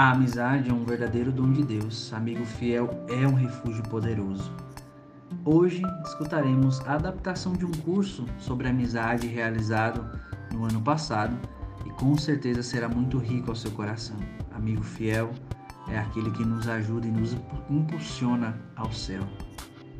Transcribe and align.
A 0.00 0.12
amizade 0.12 0.70
é 0.70 0.72
um 0.72 0.82
verdadeiro 0.82 1.30
dom 1.30 1.52
de 1.52 1.62
Deus. 1.62 2.10
Amigo 2.14 2.42
fiel 2.42 2.88
é 3.06 3.26
um 3.26 3.34
refúgio 3.34 3.82
poderoso. 3.82 4.50
Hoje 5.44 5.82
escutaremos 6.06 6.80
a 6.86 6.94
adaptação 6.94 7.52
de 7.52 7.66
um 7.66 7.70
curso 7.70 8.24
sobre 8.38 8.66
amizade 8.66 9.26
realizado 9.26 10.18
no 10.54 10.64
ano 10.64 10.80
passado 10.80 11.36
e 11.84 11.90
com 11.90 12.16
certeza 12.16 12.62
será 12.62 12.88
muito 12.88 13.18
rico 13.18 13.50
ao 13.50 13.54
seu 13.54 13.72
coração. 13.72 14.16
Amigo 14.54 14.82
fiel 14.82 15.32
é 15.90 15.98
aquele 15.98 16.30
que 16.30 16.46
nos 16.46 16.66
ajuda 16.66 17.06
e 17.06 17.10
nos 17.10 17.36
impulsiona 17.68 18.58
ao 18.76 18.90
céu. 18.90 19.24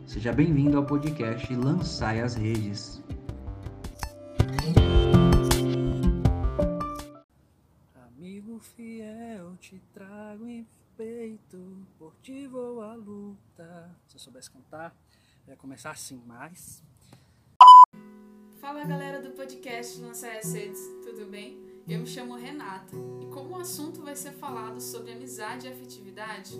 Seja 0.06 0.32
bem-vindo 0.32 0.78
ao 0.78 0.86
podcast 0.86 1.54
Lançai 1.54 2.22
as 2.22 2.36
Redes. 2.36 3.04
Fiel, 8.80 9.58
te 9.60 9.78
trago 9.92 10.46
em 10.46 10.66
peito, 10.96 11.86
por 11.98 12.14
ti 12.22 12.46
vou 12.46 12.80
à 12.80 12.94
luta. 12.94 13.94
Se 14.08 14.16
eu 14.16 14.18
soubesse 14.18 14.50
cantar, 14.50 14.96
ia 15.46 15.54
começar 15.54 15.90
assim, 15.90 16.22
mas. 16.26 16.82
Fala 18.58 18.82
galera 18.84 19.20
do 19.20 19.32
podcast 19.32 20.00
Lançar 20.00 20.32
Redes, 20.32 20.80
tudo 21.04 21.26
bem? 21.26 21.60
Eu 21.86 21.98
me 21.98 22.06
chamo 22.06 22.36
Renata 22.36 22.96
e 23.20 23.26
como 23.26 23.50
o 23.50 23.60
assunto 23.60 24.00
vai 24.00 24.16
ser 24.16 24.32
falado 24.32 24.80
sobre 24.80 25.12
amizade 25.12 25.66
e 25.66 25.70
afetividade, 25.70 26.54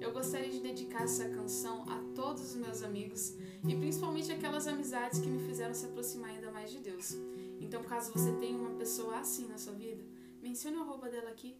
eu 0.00 0.12
gostaria 0.12 0.50
de 0.50 0.60
dedicar 0.60 1.04
essa 1.04 1.28
canção 1.28 1.88
a 1.88 2.02
todos 2.16 2.42
os 2.50 2.56
meus 2.56 2.82
amigos 2.82 3.36
e 3.68 3.76
principalmente 3.76 4.32
aquelas 4.32 4.66
amizades 4.66 5.20
que 5.20 5.28
me 5.28 5.46
fizeram 5.46 5.74
se 5.74 5.86
aproximar 5.86 6.30
ainda 6.30 6.50
mais 6.50 6.72
de 6.72 6.80
Deus. 6.80 7.16
Então, 7.60 7.84
caso 7.84 8.12
você 8.12 8.32
tenha 8.40 8.58
uma 8.58 8.76
pessoa 8.76 9.20
assim 9.20 9.46
na 9.46 9.58
sua 9.58 9.74
vida, 9.74 10.02
mencione 10.50 10.78
o 10.78 10.82
arroba 10.82 11.08
dela 11.08 11.30
aqui 11.30 11.56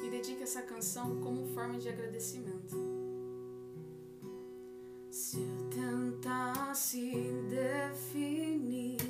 e 0.00 0.10
dedique 0.10 0.44
essa 0.44 0.62
canção 0.62 1.20
como 1.20 1.44
forma 1.54 1.76
de 1.76 1.88
agradecimento. 1.88 2.76
Se 5.10 5.40
eu 5.40 5.68
tentasse 5.70 7.32
definir 7.50 9.00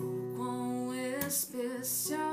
o 0.00 0.34
quão 0.34 0.94
especial 0.94 2.23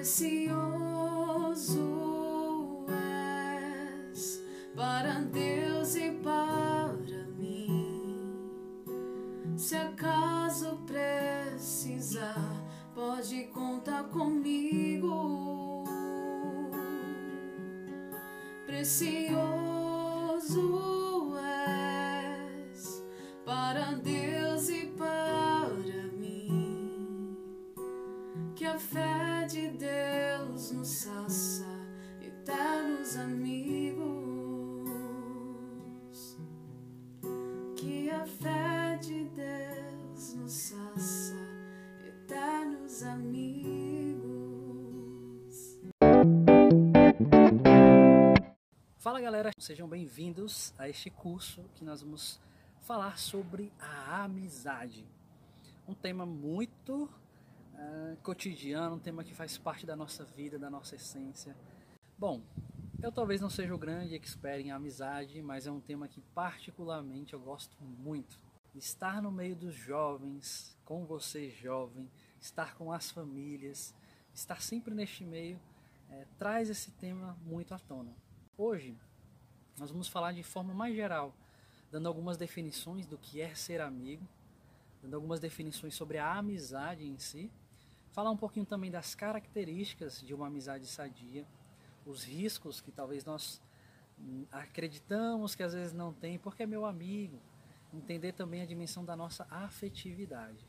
Precioso 0.00 0.59
Fala 49.00 49.18
galera, 49.18 49.50
sejam 49.58 49.88
bem-vindos 49.88 50.74
a 50.78 50.86
este 50.86 51.08
curso 51.08 51.64
que 51.74 51.82
nós 51.82 52.02
vamos 52.02 52.38
falar 52.82 53.16
sobre 53.16 53.72
a 53.78 54.24
amizade. 54.24 55.06
Um 55.88 55.94
tema 55.94 56.26
muito 56.26 57.08
ah, 57.74 58.16
cotidiano, 58.22 58.96
um 58.96 58.98
tema 58.98 59.24
que 59.24 59.32
faz 59.32 59.56
parte 59.56 59.86
da 59.86 59.96
nossa 59.96 60.22
vida, 60.22 60.58
da 60.58 60.68
nossa 60.68 60.96
essência. 60.96 61.56
Bom, 62.18 62.42
eu 63.02 63.10
talvez 63.10 63.40
não 63.40 63.48
seja 63.48 63.74
o 63.74 63.78
grande 63.78 64.14
expert 64.14 64.60
em 64.60 64.70
amizade, 64.70 65.40
mas 65.40 65.66
é 65.66 65.70
um 65.70 65.80
tema 65.80 66.06
que 66.06 66.20
particularmente 66.34 67.32
eu 67.32 67.40
gosto 67.40 67.82
muito. 67.82 68.38
Estar 68.74 69.22
no 69.22 69.32
meio 69.32 69.56
dos 69.56 69.74
jovens, 69.74 70.76
com 70.84 71.06
você 71.06 71.48
jovem, 71.48 72.06
estar 72.38 72.74
com 72.74 72.92
as 72.92 73.10
famílias, 73.10 73.94
estar 74.34 74.60
sempre 74.60 74.94
neste 74.94 75.24
meio, 75.24 75.58
eh, 76.10 76.26
traz 76.38 76.68
esse 76.68 76.90
tema 76.90 77.34
muito 77.46 77.72
à 77.72 77.78
tona. 77.78 78.14
Hoje 78.62 78.94
nós 79.78 79.90
vamos 79.90 80.06
falar 80.06 80.32
de 80.32 80.42
forma 80.42 80.74
mais 80.74 80.94
geral, 80.94 81.34
dando 81.90 82.06
algumas 82.06 82.36
definições 82.36 83.06
do 83.06 83.16
que 83.16 83.40
é 83.40 83.54
ser 83.54 83.80
amigo, 83.80 84.28
dando 85.02 85.14
algumas 85.14 85.40
definições 85.40 85.94
sobre 85.94 86.18
a 86.18 86.34
amizade 86.34 87.02
em 87.02 87.18
si, 87.18 87.50
falar 88.12 88.30
um 88.30 88.36
pouquinho 88.36 88.66
também 88.66 88.90
das 88.90 89.14
características 89.14 90.20
de 90.20 90.34
uma 90.34 90.48
amizade 90.48 90.86
sadia, 90.86 91.46
os 92.04 92.22
riscos 92.22 92.82
que 92.82 92.92
talvez 92.92 93.24
nós 93.24 93.62
hum, 94.18 94.44
acreditamos 94.52 95.54
que 95.54 95.62
às 95.62 95.72
vezes 95.72 95.94
não 95.94 96.12
tem, 96.12 96.38
porque 96.38 96.64
é 96.64 96.66
meu 96.66 96.84
amigo, 96.84 97.40
entender 97.94 98.32
também 98.32 98.60
a 98.60 98.66
dimensão 98.66 99.06
da 99.06 99.16
nossa 99.16 99.46
afetividade. 99.50 100.68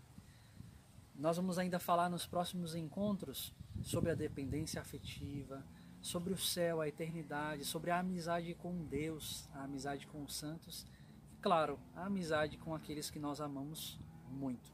Nós 1.14 1.36
vamos 1.36 1.60
ainda 1.60 1.78
falar 1.78 2.10
nos 2.10 2.26
próximos 2.26 2.74
encontros 2.74 3.54
sobre 3.84 4.12
a 4.12 4.16
dependência 4.16 4.80
afetiva, 4.80 5.62
sobre 6.02 6.34
o 6.34 6.38
céu, 6.38 6.82
a 6.82 6.88
eternidade, 6.88 7.64
sobre 7.64 7.92
a 7.92 8.00
amizade 8.00 8.54
com 8.56 8.84
Deus, 8.86 9.48
a 9.54 9.64
amizade 9.64 10.08
com 10.08 10.24
os 10.24 10.36
santos 10.36 10.86
e, 11.32 11.36
claro, 11.38 11.80
a 11.96 12.06
amizade 12.06 12.58
com 12.58 12.74
aqueles 12.74 13.10
que 13.10 13.20
nós 13.20 13.40
amamos 13.40 14.00
muito. 14.30 14.72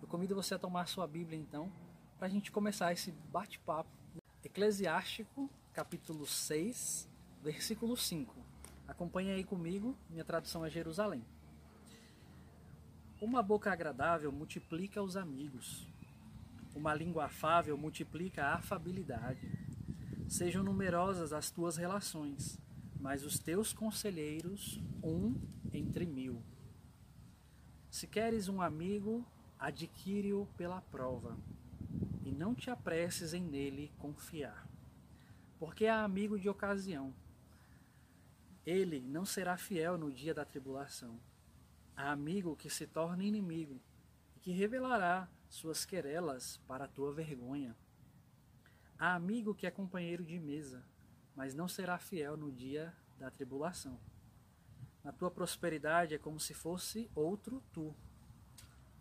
Eu 0.00 0.08
convido 0.08 0.34
você 0.34 0.54
a 0.54 0.58
tomar 0.58 0.88
sua 0.88 1.06
Bíblia 1.06 1.38
então, 1.38 1.70
para 2.18 2.26
a 2.26 2.30
gente 2.30 2.50
começar 2.50 2.92
esse 2.92 3.12
bate-papo. 3.30 3.90
Eclesiástico, 4.42 5.50
capítulo 5.72 6.26
6, 6.26 7.08
versículo 7.42 7.96
5. 7.96 8.34
Acompanhe 8.86 9.32
aí 9.32 9.44
comigo, 9.44 9.96
minha 10.08 10.24
tradução 10.24 10.64
é 10.64 10.70
Jerusalém. 10.70 11.24
Uma 13.20 13.42
boca 13.42 13.72
agradável 13.72 14.30
multiplica 14.30 15.02
os 15.02 15.16
amigos. 15.16 15.88
Uma 16.74 16.94
língua 16.94 17.24
afável 17.26 17.76
multiplica 17.78 18.44
a 18.44 18.54
afabilidade. 18.56 19.63
Sejam 20.28 20.64
numerosas 20.64 21.32
as 21.32 21.50
tuas 21.50 21.76
relações, 21.76 22.58
mas 22.98 23.24
os 23.24 23.38
teus 23.38 23.72
conselheiros, 23.72 24.80
um 25.02 25.34
entre 25.72 26.06
mil. 26.06 26.42
Se 27.90 28.06
queres 28.06 28.48
um 28.48 28.60
amigo, 28.60 29.24
adquire-o 29.58 30.46
pela 30.56 30.80
prova, 30.80 31.36
e 32.24 32.32
não 32.32 32.54
te 32.54 32.70
apresses 32.70 33.34
em 33.34 33.42
nele 33.42 33.92
confiar, 33.98 34.66
porque 35.58 35.84
é 35.84 35.90
amigo 35.90 36.38
de 36.38 36.48
ocasião. 36.48 37.14
Ele 38.66 39.00
não 39.00 39.26
será 39.26 39.58
fiel 39.58 39.98
no 39.98 40.10
dia 40.10 40.32
da 40.32 40.44
tribulação. 40.44 41.20
Há 41.94 42.10
amigo 42.10 42.56
que 42.56 42.70
se 42.70 42.86
torna 42.86 43.22
inimigo 43.22 43.78
e 44.34 44.40
que 44.40 44.52
revelará 44.52 45.28
suas 45.48 45.84
querelas 45.84 46.56
para 46.66 46.86
a 46.86 46.88
tua 46.88 47.12
vergonha. 47.12 47.76
Há 48.98 49.14
amigo 49.14 49.54
que 49.54 49.66
é 49.66 49.70
companheiro 49.70 50.24
de 50.24 50.38
mesa, 50.38 50.84
mas 51.34 51.54
não 51.54 51.68
será 51.68 51.98
fiel 51.98 52.36
no 52.36 52.50
dia 52.50 52.94
da 53.18 53.30
tribulação. 53.30 53.98
Na 55.02 55.12
tua 55.12 55.30
prosperidade 55.30 56.14
é 56.14 56.18
como 56.18 56.40
se 56.40 56.54
fosse 56.54 57.10
outro 57.14 57.62
tu, 57.72 57.94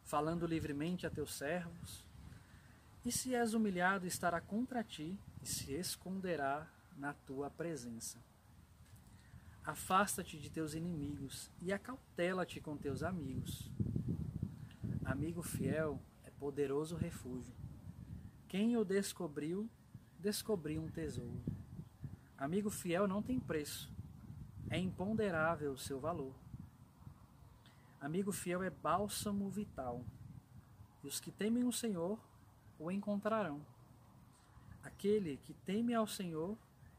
falando 0.04 0.46
livremente 0.46 1.08
a 1.08 1.10
teus 1.10 1.34
servos. 1.34 2.06
E 3.06 3.12
se 3.12 3.36
és 3.36 3.54
humilhado, 3.54 4.06
estará 4.06 4.42
contra 4.42 4.84
ti 4.84 5.18
e 5.42 5.48
se 5.48 5.74
esconderá 5.74 6.68
na 6.98 7.14
tua 7.14 7.50
presença. 7.50 8.18
Afasta-te 9.64 10.38
de 10.38 10.50
teus 10.50 10.74
inimigos 10.74 11.50
e 11.62 11.72
acautela-te 11.72 12.60
com 12.60 12.76
teus 12.76 13.02
amigos. 13.02 13.72
Amigo 15.06 15.42
fiel 15.42 16.02
é 16.24 16.30
poderoso 16.32 16.96
refúgio. 16.98 17.54
Quem 18.48 18.76
o 18.76 18.84
descobriu, 18.84 19.70
descobriu 20.24 20.82
um 20.82 20.88
tesouro. 20.88 21.44
Amigo 22.38 22.70
fiel 22.70 23.10
não 23.10 23.22
tem 23.22 23.42
preço, 23.42 23.92
é 24.70 24.78
imponderável 24.78 25.74
o 25.74 25.78
seu 25.78 26.00
valor. 26.00 26.34
Amigo 28.00 28.32
fiel 28.32 28.64
é 28.64 28.70
bálsamo 28.70 29.50
vital, 29.50 30.02
e 31.04 31.08
os 31.08 31.20
que 31.20 31.30
temem 31.30 31.66
o 31.66 31.74
Senhor 31.74 32.18
o 32.80 32.90
encontrarão. 32.90 33.66
Aquele 34.82 35.36
que 35.44 35.54
teme 35.54 35.94
ao 35.94 36.08
Senhor 36.08 36.58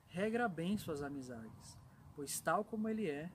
regra 0.09 0.47
bem 0.47 0.77
suas 0.77 1.03
amizades, 1.03 1.79
pois 2.15 2.39
tal 2.41 2.63
como 2.63 2.91
ele 2.91 3.09
é, 3.09 3.31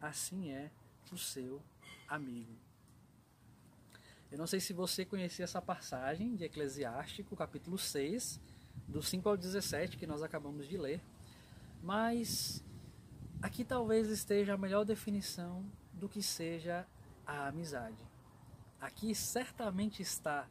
assim 0.00 0.52
é 0.52 0.70
o 1.12 1.18
seu 1.18 1.62
amigo. 2.08 2.54
Eu 4.32 4.38
não 4.38 4.46
sei 4.46 4.58
se 4.58 4.72
você 4.72 5.04
conhecia 5.04 5.44
essa 5.44 5.60
passagem 5.60 6.34
de 6.34 6.44
Eclesiástico, 6.44 7.36
capítulo 7.36 7.76
6, 7.76 8.40
do 8.86 9.02
5 9.02 9.28
ao 9.28 9.36
17, 9.36 9.96
que 9.96 10.06
nós 10.06 10.22
acabamos 10.22 10.68
de 10.68 10.76
ler, 10.76 11.00
mas 11.82 12.64
aqui 13.42 13.64
talvez 13.64 14.08
esteja 14.08 14.54
a 14.54 14.58
melhor 14.58 14.84
definição 14.84 15.64
do 15.92 16.08
que 16.08 16.22
seja 16.22 16.86
a 17.26 17.48
amizade. 17.48 17.98
Aqui 18.80 19.14
certamente 19.14 20.02
está 20.02 20.46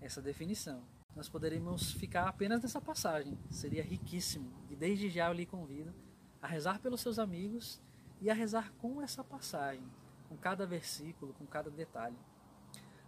essa 0.00 0.20
definição. 0.20 0.82
Nós 1.16 1.28
poderíamos 1.28 1.92
ficar 1.92 2.28
apenas 2.28 2.62
nessa 2.62 2.80
passagem, 2.80 3.38
seria 3.50 3.82
riquíssimo. 3.82 4.52
E 4.70 4.76
desde 4.76 5.08
já 5.08 5.28
eu 5.28 5.32
lhe 5.32 5.46
convido 5.46 5.92
a 6.40 6.46
rezar 6.46 6.78
pelos 6.80 7.00
seus 7.00 7.18
amigos 7.18 7.80
e 8.20 8.30
a 8.30 8.34
rezar 8.34 8.72
com 8.78 9.02
essa 9.02 9.24
passagem, 9.24 9.84
com 10.28 10.36
cada 10.36 10.66
versículo, 10.66 11.32
com 11.34 11.46
cada 11.46 11.70
detalhe. 11.70 12.16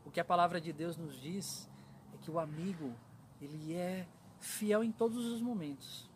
O 0.04 0.10
que 0.10 0.20
a 0.20 0.24
palavra 0.24 0.60
de 0.60 0.72
Deus 0.72 0.96
nos 0.96 1.20
diz 1.20 1.70
é 2.12 2.16
que 2.18 2.30
o 2.30 2.38
amigo, 2.38 2.94
ele 3.40 3.74
é 3.74 4.06
fiel 4.40 4.82
em 4.82 4.90
todos 4.90 5.24
os 5.26 5.40
momentos. 5.40 6.08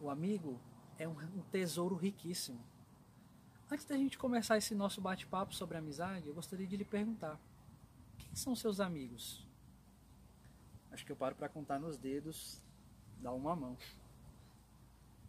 O 0.00 0.10
amigo 0.10 0.58
é 0.98 1.06
um 1.06 1.42
tesouro 1.50 1.94
riquíssimo. 1.94 2.60
Antes 3.70 3.84
da 3.84 3.96
gente 3.96 4.18
começar 4.18 4.56
esse 4.58 4.74
nosso 4.74 5.00
bate-papo 5.00 5.54
sobre 5.54 5.76
amizade, 5.76 6.26
eu 6.26 6.34
gostaria 6.34 6.66
de 6.66 6.76
lhe 6.76 6.84
perguntar: 6.84 7.38
quem 8.18 8.34
são 8.34 8.56
seus 8.56 8.80
amigos? 8.80 9.46
Acho 10.90 11.06
que 11.06 11.12
eu 11.12 11.16
paro 11.16 11.36
para 11.36 11.48
contar 11.48 11.78
nos 11.78 11.96
dedos, 11.96 12.60
dá 13.18 13.32
uma 13.32 13.54
mão. 13.54 13.76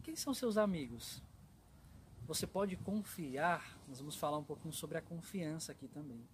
Quem 0.02 0.16
são 0.16 0.34
seus 0.34 0.58
amigos? 0.58 1.22
Você 2.26 2.48
pode 2.48 2.76
confiar, 2.78 3.78
nós 3.88 4.00
vamos 4.00 4.16
falar 4.16 4.38
um 4.38 4.44
pouquinho 4.44 4.74
sobre 4.74 4.98
a 4.98 5.02
confiança 5.02 5.72
aqui 5.72 5.88
também. 5.88 6.26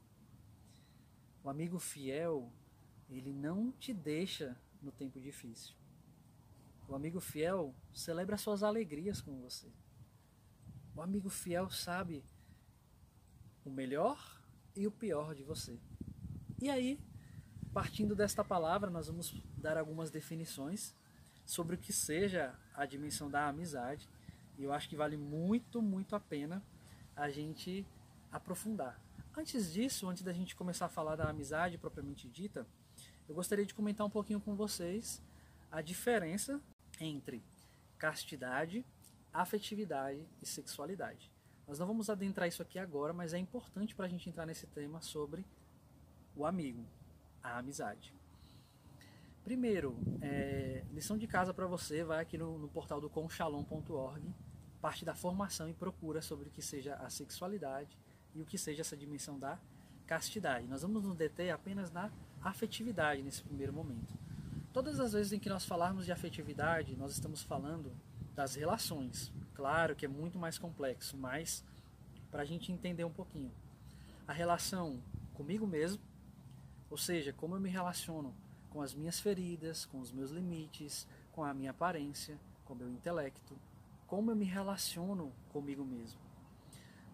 O 1.44 1.50
amigo 1.50 1.80
fiel, 1.80 2.50
ele 3.10 3.34
não 3.34 3.72
te 3.72 3.94
deixa 3.94 4.56
no 4.82 4.92
tempo 4.92 5.20
difícil. 5.20 5.76
O 6.88 6.96
amigo 6.96 7.20
fiel 7.20 7.76
celebra 7.94 8.38
suas 8.38 8.64
alegrias 8.64 9.20
com 9.20 9.42
você. 9.42 9.68
O 10.96 11.02
amigo 11.02 11.30
fiel 11.30 11.70
sabe 11.70 12.24
o 13.66 13.70
melhor 13.70 14.18
e 14.76 14.88
o 14.88 14.92
pior 14.92 15.36
de 15.36 15.44
você. 15.44 15.78
E 16.62 16.70
aí, 16.70 16.98
partindo 17.74 18.16
desta 18.16 18.44
palavra, 18.44 18.90
nós 18.90 19.08
vamos 19.08 19.36
dar 19.58 19.78
algumas 19.78 20.10
definições 20.10 20.96
sobre 21.46 21.76
o 21.76 21.78
que 21.78 21.92
seja 21.92 22.56
a 22.74 22.86
dimensão 22.86 23.30
da 23.30 23.48
amizade. 23.48 24.08
E 24.58 24.64
eu 24.64 24.72
acho 24.72 24.88
que 24.88 24.96
vale 24.96 25.18
muito, 25.18 25.82
muito 25.82 26.16
a 26.16 26.20
pena 26.20 26.64
a 27.16 27.30
gente 27.30 27.86
aprofundar. 28.32 29.00
Antes 29.36 29.72
disso, 29.72 30.08
antes 30.08 30.24
da 30.24 30.34
gente 30.34 30.56
começar 30.56 30.86
a 30.86 30.90
falar 30.90 31.16
da 31.16 31.30
amizade 31.30 31.78
propriamente 31.78 32.28
dita, 32.28 32.66
eu 33.28 33.36
gostaria 33.36 33.66
de 33.66 33.74
comentar 33.74 34.08
um 34.08 34.10
pouquinho 34.10 34.40
com 34.40 34.56
vocês 34.56 35.22
a 35.70 35.82
diferença 35.82 36.62
entre 37.00 37.44
castidade, 37.98 38.86
afetividade 39.34 40.26
e 40.42 40.46
sexualidade. 40.46 41.32
Nós 41.68 41.80
não 41.80 41.88
vamos 41.88 42.10
adentrar 42.10 42.48
isso 42.48 42.62
aqui 42.62 42.80
agora, 42.80 43.12
mas 43.12 43.34
é 43.34 43.38
importante 43.38 43.94
para 43.94 44.06
a 44.06 44.10
gente 44.10 44.30
entrar 44.30 44.46
nesse 44.46 44.66
tema 44.68 45.02
sobre 45.02 45.46
o 46.36 46.46
amigo, 46.46 46.86
a 47.44 47.58
amizade. 47.58 48.14
Primeiro, 49.44 49.98
é, 50.22 50.84
lição 50.92 51.18
de 51.18 51.28
casa 51.28 51.54
para 51.54 51.66
você, 51.66 52.04
vai 52.04 52.22
aqui 52.22 52.38
no, 52.38 52.58
no 52.58 52.68
portal 52.68 53.00
do 53.00 53.10
conchalom.org, 53.10 54.34
parte 54.82 55.04
da 55.04 55.16
formação 55.16 55.70
e 55.70 55.74
procura 55.74 56.22
sobre 56.22 56.48
o 56.48 56.52
que 56.52 56.62
seja 56.62 56.96
a 56.96 57.10
sexualidade 57.10 57.98
e 58.36 58.42
o 58.42 58.46
que 58.46 58.58
seja 58.58 58.82
essa 58.82 58.96
dimensão 58.96 59.40
da 59.40 59.58
castidade. 60.06 60.68
Nós 60.68 60.82
vamos 60.82 61.04
nos 61.04 61.16
deter 61.16 61.52
apenas 61.52 61.92
na 61.92 62.12
afetividade 62.42 63.22
nesse 63.22 63.44
primeiro 63.44 63.74
momento. 63.74 64.14
Todas 64.78 65.00
as 65.00 65.14
vezes 65.14 65.34
em 65.34 65.40
que 65.40 65.50
nós 65.50 65.66
falarmos 65.66 66.06
de 66.06 66.12
afetividade, 66.12 66.96
nós 66.96 67.12
estamos 67.12 67.42
falando 67.42 67.92
das 68.36 68.54
relações. 68.54 69.34
Claro 69.56 69.96
que 69.96 70.06
é 70.06 70.08
muito 70.08 70.38
mais 70.38 70.60
complexo, 70.60 71.18
mas 71.18 71.66
para 72.30 72.44
a 72.44 72.46
gente 72.46 72.72
entender 72.72 73.04
um 73.04 73.12
pouquinho. 73.12 73.52
A 74.28 74.32
relação 74.32 75.02
comigo 75.34 75.66
mesmo, 75.66 76.00
ou 76.92 76.96
seja, 76.96 77.34
como 77.34 77.56
eu 77.56 77.60
me 77.60 77.72
relaciono 77.72 78.36
com 78.70 78.80
as 78.80 78.94
minhas 78.94 79.20
feridas, 79.20 79.84
com 79.84 80.00
os 80.00 80.12
meus 80.12 80.30
limites, 80.30 81.08
com 81.32 81.44
a 81.44 81.56
minha 81.56 81.72
aparência, 81.72 82.40
com 82.64 82.74
o 82.76 82.78
meu 82.78 82.92
intelecto, 82.92 83.58
como 84.06 84.30
eu 84.30 84.36
me 84.36 84.46
relaciono 84.46 85.34
comigo 85.50 85.84
mesmo, 85.84 86.20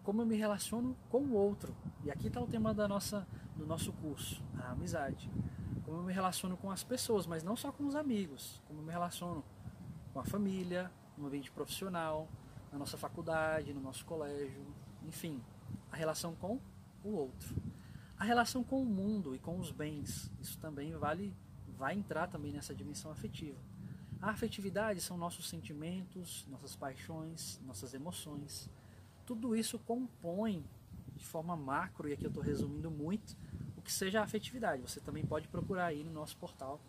como 0.02 0.20
eu 0.20 0.26
me 0.26 0.36
relaciono 0.36 0.94
com 1.08 1.22
o 1.22 1.32
outro. 1.32 1.74
E 2.04 2.10
aqui 2.10 2.26
está 2.26 2.42
o 2.42 2.46
tema 2.46 2.74
da 2.74 2.86
nossa, 2.86 3.26
do 3.56 3.64
nosso 3.64 3.90
curso, 3.94 4.42
a 4.58 4.72
amizade 4.72 5.30
como 5.84 5.98
eu 5.98 6.02
me 6.02 6.12
relaciono 6.12 6.56
com 6.56 6.70
as 6.70 6.82
pessoas, 6.82 7.26
mas 7.26 7.42
não 7.42 7.56
só 7.56 7.70
com 7.70 7.86
os 7.86 7.94
amigos, 7.94 8.60
como 8.66 8.80
eu 8.80 8.84
me 8.84 8.90
relaciono 8.90 9.44
com 10.12 10.20
a 10.20 10.24
família, 10.24 10.90
no 11.16 11.26
ambiente 11.26 11.50
profissional, 11.50 12.28
na 12.72 12.78
nossa 12.78 12.96
faculdade, 12.96 13.72
no 13.72 13.80
nosso 13.80 14.04
colégio, 14.04 14.64
enfim, 15.02 15.40
a 15.92 15.96
relação 15.96 16.34
com 16.34 16.58
o 17.04 17.10
outro. 17.10 17.54
A 18.18 18.24
relação 18.24 18.64
com 18.64 18.80
o 18.80 18.86
mundo 18.86 19.34
e 19.34 19.38
com 19.38 19.58
os 19.58 19.70
bens, 19.70 20.30
isso 20.40 20.58
também 20.58 20.92
vale, 20.96 21.34
vai 21.76 21.94
entrar 21.94 22.28
também 22.28 22.52
nessa 22.52 22.74
dimensão 22.74 23.10
afetiva. 23.10 23.58
A 24.22 24.30
afetividade 24.30 25.00
são 25.00 25.18
nossos 25.18 25.48
sentimentos, 25.48 26.46
nossas 26.48 26.74
paixões, 26.74 27.60
nossas 27.66 27.92
emoções. 27.92 28.70
Tudo 29.26 29.54
isso 29.54 29.78
compõe 29.80 30.64
de 31.14 31.24
forma 31.24 31.56
macro, 31.56 32.08
e 32.08 32.12
aqui 32.12 32.24
eu 32.24 32.28
estou 32.28 32.42
resumindo 32.42 32.90
muito, 32.90 33.36
que 33.84 33.92
seja 33.92 34.20
a 34.20 34.24
afetividade. 34.24 34.82
Você 34.82 35.00
também 35.00 35.24
pode 35.24 35.46
procurar 35.48 35.86
aí 35.86 36.02
no 36.02 36.10
nosso 36.10 36.36
portal 36.36 36.80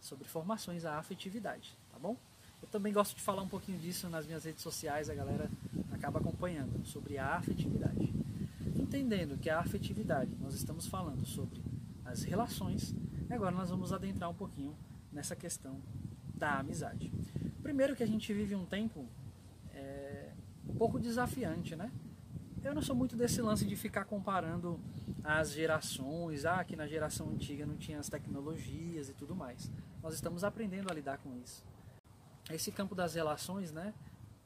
sobre 0.00 0.26
formações 0.26 0.84
à 0.84 0.98
afetividade, 0.98 1.78
tá 1.92 1.98
bom? 1.98 2.16
Eu 2.62 2.68
também 2.68 2.92
gosto 2.92 3.16
de 3.16 3.22
falar 3.22 3.42
um 3.42 3.48
pouquinho 3.48 3.78
disso 3.78 4.08
nas 4.08 4.26
minhas 4.26 4.44
redes 4.44 4.62
sociais, 4.62 5.08
a 5.08 5.14
galera 5.14 5.50
acaba 5.92 6.18
acompanhando 6.18 6.84
sobre 6.86 7.16
a 7.16 7.36
afetividade. 7.36 8.12
Entendendo 8.76 9.38
que 9.38 9.48
a 9.48 9.60
afetividade, 9.60 10.30
nós 10.40 10.54
estamos 10.54 10.86
falando 10.86 11.24
sobre 11.24 11.62
as 12.04 12.22
relações, 12.22 12.94
agora 13.30 13.52
nós 13.52 13.70
vamos 13.70 13.92
adentrar 13.92 14.28
um 14.28 14.34
pouquinho 14.34 14.76
nessa 15.12 15.36
questão 15.36 15.80
da 16.34 16.58
amizade. 16.58 17.12
Primeiro 17.62 17.94
que 17.94 18.02
a 18.02 18.06
gente 18.06 18.32
vive 18.32 18.54
um 18.54 18.64
tempo 18.66 19.06
é, 19.72 20.30
um 20.68 20.74
pouco 20.74 20.98
desafiante, 20.98 21.76
né? 21.76 21.90
Eu 22.62 22.74
não 22.74 22.82
sou 22.82 22.94
muito 22.94 23.16
desse 23.16 23.40
lance 23.40 23.64
de 23.64 23.74
ficar 23.74 24.04
comparando 24.04 24.78
as 25.24 25.52
gerações, 25.52 26.44
ah, 26.44 26.62
que 26.62 26.76
na 26.76 26.86
geração 26.86 27.30
antiga 27.30 27.64
não 27.64 27.76
tinha 27.76 27.98
as 27.98 28.10
tecnologias 28.10 29.08
e 29.08 29.14
tudo 29.14 29.34
mais. 29.34 29.70
Nós 30.02 30.12
estamos 30.12 30.44
aprendendo 30.44 30.90
a 30.90 30.94
lidar 30.94 31.16
com 31.18 31.34
isso. 31.36 31.64
Esse 32.50 32.70
campo 32.70 32.94
das 32.94 33.14
relações, 33.14 33.72
né, 33.72 33.94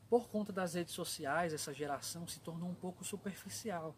por 0.09 0.29
conta 0.29 0.53
das 0.53 0.75
redes 0.75 0.95
sociais, 0.95 1.53
essa 1.53 1.75
geração 1.75 2.25
se 2.29 2.39
tornou 2.39 2.69
um 2.69 2.75
pouco 2.75 3.05
superficial. 3.05 3.97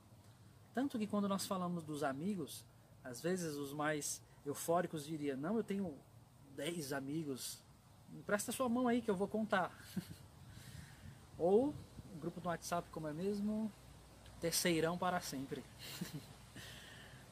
Tanto 0.72 0.98
que 0.98 1.06
quando 1.06 1.28
nós 1.28 1.46
falamos 1.46 1.84
dos 1.84 2.02
amigos, 2.02 2.64
às 3.04 3.20
vezes 3.20 3.54
os 3.56 3.74
mais 3.74 4.22
eufóricos 4.46 5.04
diriam: 5.04 5.36
Não, 5.36 5.58
eu 5.58 5.64
tenho 5.64 5.94
10 6.56 6.94
amigos, 6.94 7.62
empresta 8.14 8.50
sua 8.50 8.68
mão 8.68 8.88
aí 8.88 9.02
que 9.02 9.10
eu 9.10 9.16
vou 9.16 9.28
contar. 9.28 9.70
Ou 11.36 11.74
grupo 12.18 12.40
no 12.40 12.48
WhatsApp, 12.48 12.88
como 12.90 13.08
é 13.08 13.12
mesmo? 13.12 13.70
Terceirão 14.40 14.96
para 14.98 15.20
sempre. 15.20 15.62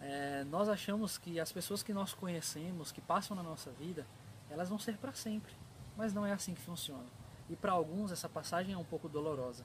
É, 0.07 0.45
nós 0.45 0.69
achamos 0.69 1.17
que 1.17 1.41
as 1.41 1.51
pessoas 1.51 1.83
que 1.83 1.95
nós 1.95 2.13
conhecemos, 2.13 2.93
que 2.93 3.01
passam 3.01 3.35
na 3.35 3.43
nossa 3.43 3.71
vida, 3.71 4.07
elas 4.51 4.69
vão 4.69 4.79
ser 4.79 4.99
para 4.99 5.15
sempre. 5.15 5.55
Mas 5.97 6.13
não 6.13 6.27
é 6.27 6.33
assim 6.33 6.53
que 6.53 6.61
funciona. 6.61 7.07
E 7.49 7.57
para 7.57 7.73
alguns 7.73 8.13
essa 8.13 8.29
passagem 8.29 8.75
é 8.75 8.77
um 8.77 8.85
pouco 8.85 9.09
dolorosa. 9.09 9.65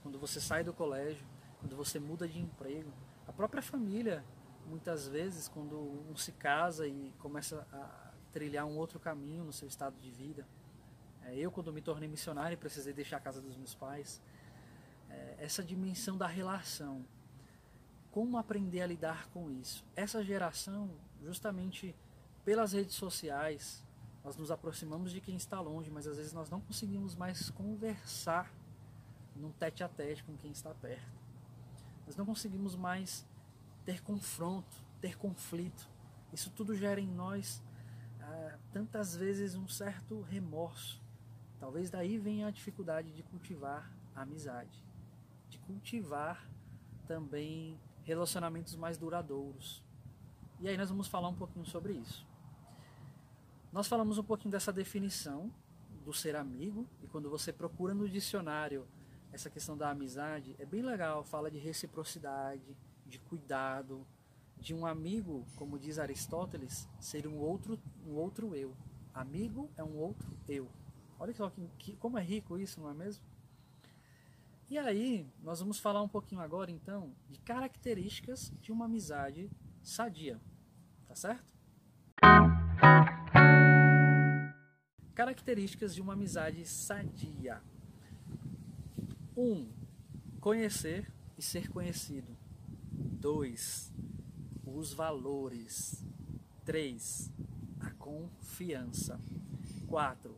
Quando 0.00 0.16
você 0.16 0.40
sai 0.40 0.62
do 0.62 0.72
colégio, 0.72 1.26
quando 1.58 1.74
você 1.74 1.98
muda 1.98 2.28
de 2.28 2.38
emprego, 2.38 2.92
a 3.26 3.32
própria 3.32 3.62
família, 3.62 4.24
muitas 4.66 5.08
vezes, 5.08 5.48
quando 5.48 5.76
um 6.08 6.16
se 6.16 6.32
casa 6.32 6.86
e 6.86 7.12
começa 7.18 7.66
a 7.72 8.10
trilhar 8.32 8.66
um 8.66 8.76
outro 8.76 9.00
caminho 9.00 9.44
no 9.44 9.52
seu 9.52 9.66
estado 9.66 9.96
de 10.00 10.10
vida. 10.10 10.46
É, 11.24 11.36
eu, 11.36 11.50
quando 11.50 11.72
me 11.72 11.82
tornei 11.82 12.08
missionário, 12.08 12.56
precisei 12.56 12.92
deixar 12.92 13.16
a 13.16 13.20
casa 13.20 13.40
dos 13.40 13.56
meus 13.56 13.74
pais. 13.74 14.22
É, 15.10 15.36
essa 15.40 15.62
dimensão 15.62 16.16
da 16.16 16.26
relação 16.26 17.04
como 18.10 18.36
aprender 18.36 18.80
a 18.80 18.86
lidar 18.86 19.28
com 19.28 19.50
isso? 19.50 19.84
Essa 19.94 20.22
geração, 20.24 20.90
justamente 21.22 21.94
pelas 22.44 22.72
redes 22.72 22.96
sociais, 22.96 23.84
nós 24.24 24.36
nos 24.36 24.50
aproximamos 24.50 25.12
de 25.12 25.20
quem 25.20 25.36
está 25.36 25.60
longe, 25.60 25.90
mas 25.90 26.06
às 26.06 26.16
vezes 26.16 26.32
nós 26.32 26.50
não 26.50 26.60
conseguimos 26.60 27.14
mais 27.14 27.50
conversar 27.50 28.52
num 29.36 29.52
tete 29.52 29.84
a 29.84 29.88
tete 29.88 30.24
com 30.24 30.36
quem 30.36 30.50
está 30.50 30.74
perto. 30.74 31.20
Nós 32.04 32.16
não 32.16 32.26
conseguimos 32.26 32.74
mais 32.74 33.24
ter 33.84 34.02
confronto, 34.02 34.76
ter 35.00 35.16
conflito. 35.16 35.88
Isso 36.32 36.50
tudo 36.50 36.74
gera 36.74 37.00
em 37.00 37.06
nós 37.06 37.62
ah, 38.20 38.58
tantas 38.72 39.14
vezes 39.14 39.54
um 39.54 39.68
certo 39.68 40.20
remorso. 40.22 41.00
Talvez 41.58 41.90
daí 41.90 42.18
venha 42.18 42.48
a 42.48 42.50
dificuldade 42.50 43.12
de 43.12 43.22
cultivar 43.22 43.90
a 44.14 44.22
amizade, 44.22 44.70
de 44.70 44.89
cultivar 45.70 46.50
também 47.06 47.78
relacionamentos 48.02 48.74
mais 48.74 48.98
duradouros. 48.98 49.84
E 50.58 50.68
aí 50.68 50.76
nós 50.76 50.90
vamos 50.90 51.06
falar 51.06 51.28
um 51.28 51.34
pouquinho 51.34 51.64
sobre 51.64 51.92
isso. 51.92 52.26
Nós 53.72 53.86
falamos 53.86 54.18
um 54.18 54.24
pouquinho 54.24 54.50
dessa 54.50 54.72
definição 54.72 55.52
do 56.04 56.12
ser 56.12 56.34
amigo, 56.34 56.88
e 57.02 57.06
quando 57.06 57.30
você 57.30 57.52
procura 57.52 57.94
no 57.94 58.08
dicionário 58.08 58.84
essa 59.32 59.48
questão 59.48 59.76
da 59.76 59.90
amizade, 59.90 60.56
é 60.58 60.66
bem 60.66 60.82
legal, 60.82 61.22
fala 61.22 61.50
de 61.50 61.58
reciprocidade, 61.58 62.76
de 63.06 63.20
cuidado, 63.20 64.04
de 64.58 64.74
um 64.74 64.84
amigo, 64.84 65.46
como 65.54 65.78
diz 65.78 66.00
Aristóteles, 66.00 66.88
ser 66.98 67.28
um 67.28 67.38
outro, 67.38 67.78
um 68.04 68.14
outro 68.14 68.56
eu. 68.56 68.76
Amigo 69.14 69.70
é 69.76 69.84
um 69.84 69.96
outro 69.96 70.36
eu. 70.48 70.68
Olha 71.18 71.32
só 71.32 71.48
que, 71.48 71.68
que, 71.78 71.96
como 71.96 72.18
é 72.18 72.22
rico 72.22 72.58
isso, 72.58 72.80
não 72.80 72.90
é 72.90 72.94
mesmo? 72.94 73.22
E 74.70 74.78
aí, 74.78 75.26
nós 75.42 75.58
vamos 75.58 75.80
falar 75.80 76.00
um 76.00 76.06
pouquinho 76.06 76.40
agora, 76.40 76.70
então, 76.70 77.12
de 77.28 77.40
características 77.40 78.52
de 78.60 78.70
uma 78.70 78.84
amizade 78.84 79.50
sadia. 79.82 80.40
Tá 81.08 81.16
certo? 81.16 81.44
Características 85.12 85.92
de 85.92 86.00
uma 86.00 86.12
amizade 86.12 86.64
sadia. 86.64 87.60
1. 89.36 89.42
Um, 89.42 89.72
conhecer 90.40 91.12
e 91.36 91.42
ser 91.42 91.68
conhecido. 91.68 92.38
2. 92.92 93.92
Os 94.64 94.92
valores. 94.92 96.06
3. 96.64 97.28
A 97.80 97.90
confiança. 97.90 99.20
4. 99.88 100.32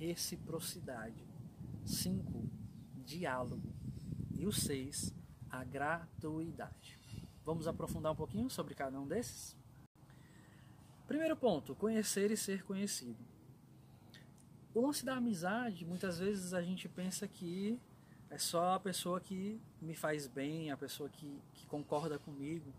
Reciprocidade. 0.00 1.24
5. 1.84 2.57
Diálogo. 3.08 3.72
E 4.36 4.46
o 4.46 4.52
6. 4.52 5.14
A 5.50 5.64
gratuidade. 5.64 7.00
Vamos 7.42 7.66
aprofundar 7.66 8.12
um 8.12 8.16
pouquinho 8.16 8.50
sobre 8.50 8.74
cada 8.74 9.00
um 9.00 9.08
desses? 9.08 9.56
Primeiro 11.06 11.34
ponto: 11.34 11.74
conhecer 11.74 12.30
e 12.30 12.36
ser 12.36 12.62
conhecido. 12.64 13.24
O 14.74 14.82
lance 14.82 15.06
da 15.06 15.16
amizade, 15.16 15.86
muitas 15.86 16.18
vezes 16.18 16.52
a 16.52 16.60
gente 16.60 16.86
pensa 16.86 17.26
que 17.26 17.80
é 18.28 18.36
só 18.36 18.74
a 18.74 18.80
pessoa 18.80 19.18
que 19.18 19.58
me 19.80 19.94
faz 19.94 20.26
bem, 20.26 20.70
a 20.70 20.76
pessoa 20.76 21.08
que, 21.08 21.40
que 21.54 21.66
concorda 21.66 22.18
comigo. 22.18 22.70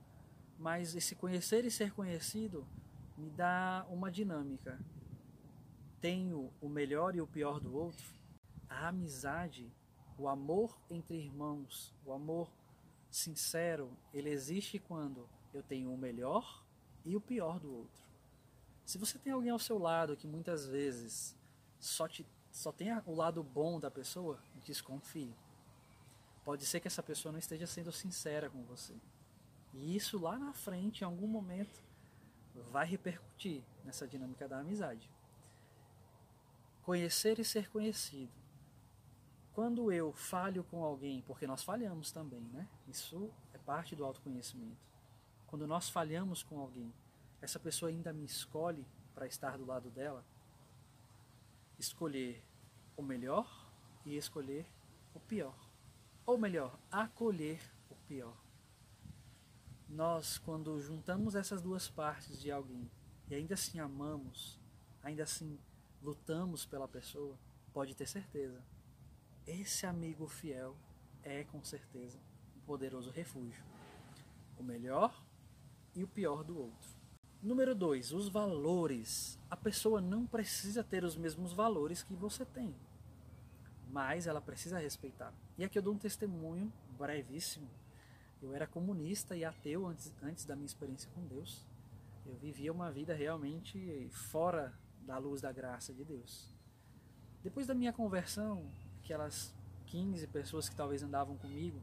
Mas 0.60 0.94
esse 0.94 1.16
conhecer 1.16 1.66
e 1.66 1.72
ser 1.72 1.92
conhecido 1.92 2.68
me 3.18 3.32
dá 3.32 3.84
uma 3.90 4.12
dinâmica. 4.12 4.80
Tenho 6.00 6.54
o 6.62 6.70
melhor 6.70 7.16
e 7.16 7.22
o 7.22 7.26
pior 7.26 7.60
do 7.60 7.76
outro. 7.76 8.06
A 8.70 8.90
amizade, 8.90 9.74
o 10.20 10.28
amor 10.28 10.78
entre 10.90 11.16
irmãos, 11.16 11.94
o 12.06 12.12
amor 12.12 12.52
sincero, 13.10 13.90
ele 14.14 14.30
existe 14.30 14.78
quando 14.78 15.28
eu 15.54 15.64
tenho 15.64 15.92
o 15.92 15.98
melhor 15.98 16.64
e 17.06 17.16
o 17.16 17.22
pior 17.22 17.60
do 17.60 17.74
outro. 17.74 18.04
Se 18.86 18.98
você 18.98 19.18
tem 19.18 19.32
alguém 19.32 19.50
ao 19.50 19.60
seu 19.60 19.78
lado 19.78 20.18
que 20.18 20.28
muitas 20.28 20.68
vezes 20.68 21.36
só, 21.80 22.08
te, 22.08 22.26
só 22.52 22.72
tem 22.72 22.90
o 23.06 23.16
lado 23.16 23.42
bom 23.42 23.80
da 23.80 23.90
pessoa, 23.90 24.40
desconfie. 24.66 25.34
Pode 26.44 26.66
ser 26.66 26.80
que 26.80 26.88
essa 26.88 27.02
pessoa 27.04 27.32
não 27.32 27.40
esteja 27.40 27.66
sendo 27.66 27.92
sincera 27.92 28.50
com 28.50 28.64
você. 28.64 28.94
E 29.74 29.96
isso 29.96 30.20
lá 30.20 30.38
na 30.38 30.54
frente, 30.54 31.02
em 31.02 31.06
algum 31.06 31.28
momento, 31.28 31.82
vai 32.72 32.86
repercutir 32.86 33.64
nessa 33.86 34.08
dinâmica 34.08 34.48
da 34.48 34.60
amizade. 34.60 35.10
Conhecer 36.84 37.40
e 37.40 37.46
ser 37.46 37.70
conhecido. 37.70 38.32
Quando 39.54 39.92
eu 39.92 40.14
falho 40.14 40.64
com 40.64 40.84
alguém, 40.84 41.22
porque 41.22 41.46
nós 41.46 41.64
falhamos 41.64 42.12
também, 42.12 42.42
né? 42.54 42.68
Isso 42.88 43.30
é 43.54 43.58
parte 43.58 43.96
do 43.96 44.06
autoconhecimento. 44.06 44.78
Quando 45.48 45.66
nós 45.66 45.90
falhamos 45.90 46.44
com 46.44 46.60
alguém, 46.60 46.94
essa 47.42 47.60
pessoa 47.60 47.90
ainda 47.90 48.14
me 48.14 48.26
escolhe 48.26 48.86
para 49.14 49.28
estar 49.28 49.58
do 49.58 49.66
lado 49.66 49.90
dela, 49.90 50.24
escolher 51.78 52.44
o 52.96 53.02
melhor 53.02 53.48
e 54.06 54.16
escolher 54.16 54.66
o 55.14 55.20
pior. 55.20 55.56
Ou 56.26 56.38
melhor, 56.38 56.78
acolher 56.92 57.60
o 57.90 57.96
pior. 58.08 58.38
Nós, 59.88 60.38
quando 60.38 60.80
juntamos 60.80 61.34
essas 61.34 61.62
duas 61.62 61.90
partes 61.90 62.40
de 62.40 62.52
alguém 62.52 62.90
e 63.30 63.36
ainda 63.36 63.56
assim 63.56 63.80
amamos, 63.80 64.60
ainda 65.02 65.24
assim 65.24 65.60
lutamos 66.02 66.66
pela 66.66 66.88
pessoa, 66.88 67.38
pode 67.74 67.96
ter 67.96 68.08
certeza. 68.08 68.64
Esse 69.50 69.88
amigo 69.88 70.28
fiel 70.28 70.76
é 71.24 71.44
com 71.44 71.64
certeza 71.64 72.20
um 72.56 72.60
poderoso 72.68 73.10
refúgio. 73.10 73.64
O 74.60 74.64
melhor 74.64 75.26
e 75.96 76.04
o 76.04 76.08
pior 76.08 76.44
do 76.44 76.56
outro. 76.56 76.92
Número 77.42 77.74
2, 77.74 78.14
os 78.14 78.30
valores. 78.30 79.40
A 79.50 79.58
pessoa 79.58 80.00
não 80.00 80.28
precisa 80.28 80.84
ter 80.84 81.04
os 81.04 81.16
mesmos 81.16 81.52
valores 81.52 82.04
que 82.04 82.14
você 82.14 82.46
tem, 82.46 82.76
mas 83.90 84.28
ela 84.28 84.40
precisa 84.40 84.78
respeitar. 84.78 85.34
E 85.58 85.64
aqui 85.64 85.80
eu 85.80 85.84
dou 85.84 85.96
um 85.96 85.98
testemunho 85.98 86.72
brevíssimo. 86.96 87.68
Eu 88.44 88.54
era 88.54 88.68
comunista 88.68 89.36
e 89.36 89.44
ateu 89.44 89.88
antes, 89.88 90.14
antes 90.22 90.46
da 90.46 90.56
minha 90.56 90.68
experiência 90.68 91.10
com 91.16 91.26
Deus. 91.26 91.66
Eu 92.24 92.36
vivia 92.36 92.72
uma 92.72 92.92
vida 92.92 93.16
realmente 93.16 94.10
fora 94.12 94.72
da 95.02 95.18
luz 95.18 95.42
da 95.42 95.52
graça 95.52 95.92
de 95.92 96.06
Deus. 96.06 96.54
Depois 97.42 97.66
da 97.66 97.74
minha 97.74 97.92
conversão, 97.92 98.70
aquelas 99.10 99.52
15 99.88 100.28
pessoas 100.28 100.70
que 100.70 100.76
talvez 100.76 101.02
andavam 101.02 101.36
comigo, 101.36 101.82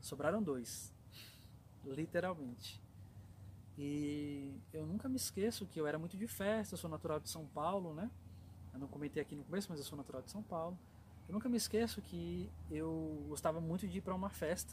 sobraram 0.00 0.40
dois, 0.40 0.94
literalmente. 1.84 2.80
E 3.76 4.54
eu 4.72 4.86
nunca 4.86 5.08
me 5.08 5.16
esqueço 5.16 5.66
que 5.66 5.80
eu 5.80 5.86
era 5.86 5.98
muito 5.98 6.16
de 6.16 6.28
festa, 6.28 6.74
eu 6.74 6.78
sou 6.78 6.88
natural 6.88 7.18
de 7.18 7.28
São 7.28 7.44
Paulo, 7.46 7.92
né? 7.92 8.08
Eu 8.72 8.78
não 8.78 8.86
comentei 8.86 9.20
aqui 9.20 9.34
no 9.34 9.42
começo, 9.42 9.66
mas 9.68 9.80
eu 9.80 9.84
sou 9.84 9.98
natural 9.98 10.22
de 10.22 10.30
São 10.30 10.44
Paulo. 10.44 10.78
Eu 11.26 11.32
nunca 11.32 11.48
me 11.48 11.56
esqueço 11.56 12.00
que 12.00 12.48
eu 12.70 13.24
gostava 13.28 13.60
muito 13.60 13.88
de 13.88 13.98
ir 13.98 14.00
para 14.00 14.14
uma 14.14 14.30
festa, 14.30 14.72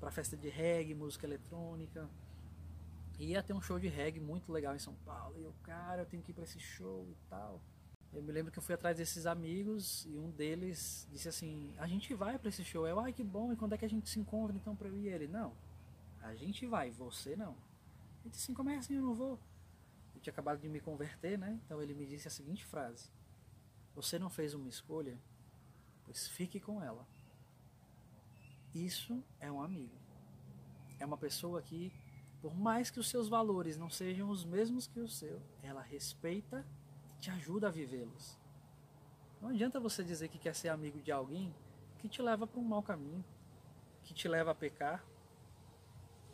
para 0.00 0.10
festa 0.10 0.34
de 0.34 0.48
reggae, 0.48 0.94
música 0.94 1.26
eletrônica. 1.26 2.08
E 3.18 3.32
ia 3.32 3.42
ter 3.42 3.52
um 3.52 3.60
show 3.60 3.78
de 3.78 3.88
reggae 3.88 4.18
muito 4.18 4.50
legal 4.50 4.74
em 4.74 4.78
São 4.78 4.94
Paulo. 5.04 5.38
E 5.38 5.42
eu, 5.42 5.54
cara, 5.62 6.02
eu 6.02 6.06
tenho 6.06 6.22
que 6.22 6.30
ir 6.30 6.34
para 6.34 6.44
esse 6.44 6.58
show 6.58 7.06
e 7.10 7.16
tal. 7.28 7.60
Eu 8.14 8.22
me 8.22 8.30
lembro 8.30 8.52
que 8.52 8.58
eu 8.58 8.62
fui 8.62 8.74
atrás 8.74 8.96
desses 8.96 9.26
amigos 9.26 10.06
e 10.06 10.16
um 10.16 10.30
deles 10.30 11.08
disse 11.10 11.28
assim: 11.28 11.74
A 11.78 11.86
gente 11.86 12.14
vai 12.14 12.38
para 12.38 12.48
esse 12.48 12.64
show. 12.64 12.86
Eu, 12.86 13.00
ai 13.00 13.12
que 13.12 13.24
bom, 13.24 13.52
e 13.52 13.56
quando 13.56 13.72
é 13.72 13.78
que 13.78 13.84
a 13.84 13.88
gente 13.88 14.08
se 14.08 14.20
encontra 14.20 14.56
então 14.56 14.76
para 14.76 14.86
eu 14.86 14.96
ir? 14.96 15.08
Ele, 15.08 15.26
não, 15.26 15.52
a 16.22 16.34
gente 16.34 16.64
vai, 16.64 16.90
você 16.90 17.34
não. 17.34 17.56
Ele 18.22 18.30
disse 18.30 18.44
assim, 18.44 18.54
como 18.54 18.70
é 18.70 18.76
assim 18.76 18.94
eu 18.94 19.02
não 19.02 19.14
vou? 19.14 19.38
Eu 20.14 20.20
tinha 20.20 20.32
acabado 20.32 20.60
de 20.60 20.68
me 20.68 20.80
converter, 20.80 21.36
né? 21.36 21.60
Então 21.66 21.82
ele 21.82 21.92
me 21.92 22.06
disse 22.06 22.28
a 22.28 22.30
seguinte 22.30 22.64
frase: 22.64 23.10
Você 23.96 24.16
não 24.16 24.30
fez 24.30 24.54
uma 24.54 24.68
escolha, 24.68 25.18
pois 26.04 26.28
fique 26.28 26.60
com 26.60 26.82
ela. 26.82 27.06
Isso 28.72 29.22
é 29.40 29.50
um 29.50 29.60
amigo. 29.60 29.94
É 31.00 31.04
uma 31.04 31.18
pessoa 31.18 31.60
que, 31.60 31.92
por 32.40 32.54
mais 32.56 32.90
que 32.90 33.00
os 33.00 33.08
seus 33.08 33.28
valores 33.28 33.76
não 33.76 33.90
sejam 33.90 34.30
os 34.30 34.44
mesmos 34.44 34.86
que 34.86 35.00
o 35.00 35.08
seu, 35.08 35.42
ela 35.62 35.82
respeita 35.82 36.64
te 37.24 37.30
ajuda 37.30 37.68
a 37.68 37.70
vivê-los. 37.70 38.36
Não 39.40 39.48
adianta 39.48 39.80
você 39.80 40.04
dizer 40.04 40.28
que 40.28 40.38
quer 40.38 40.54
ser 40.54 40.68
amigo 40.68 41.00
de 41.00 41.10
alguém 41.10 41.54
que 41.98 42.06
te 42.06 42.20
leva 42.20 42.46
para 42.46 42.60
um 42.60 42.64
mau 42.64 42.82
caminho, 42.82 43.24
que 44.02 44.12
te 44.12 44.28
leva 44.28 44.50
a 44.50 44.54
pecar, 44.54 45.02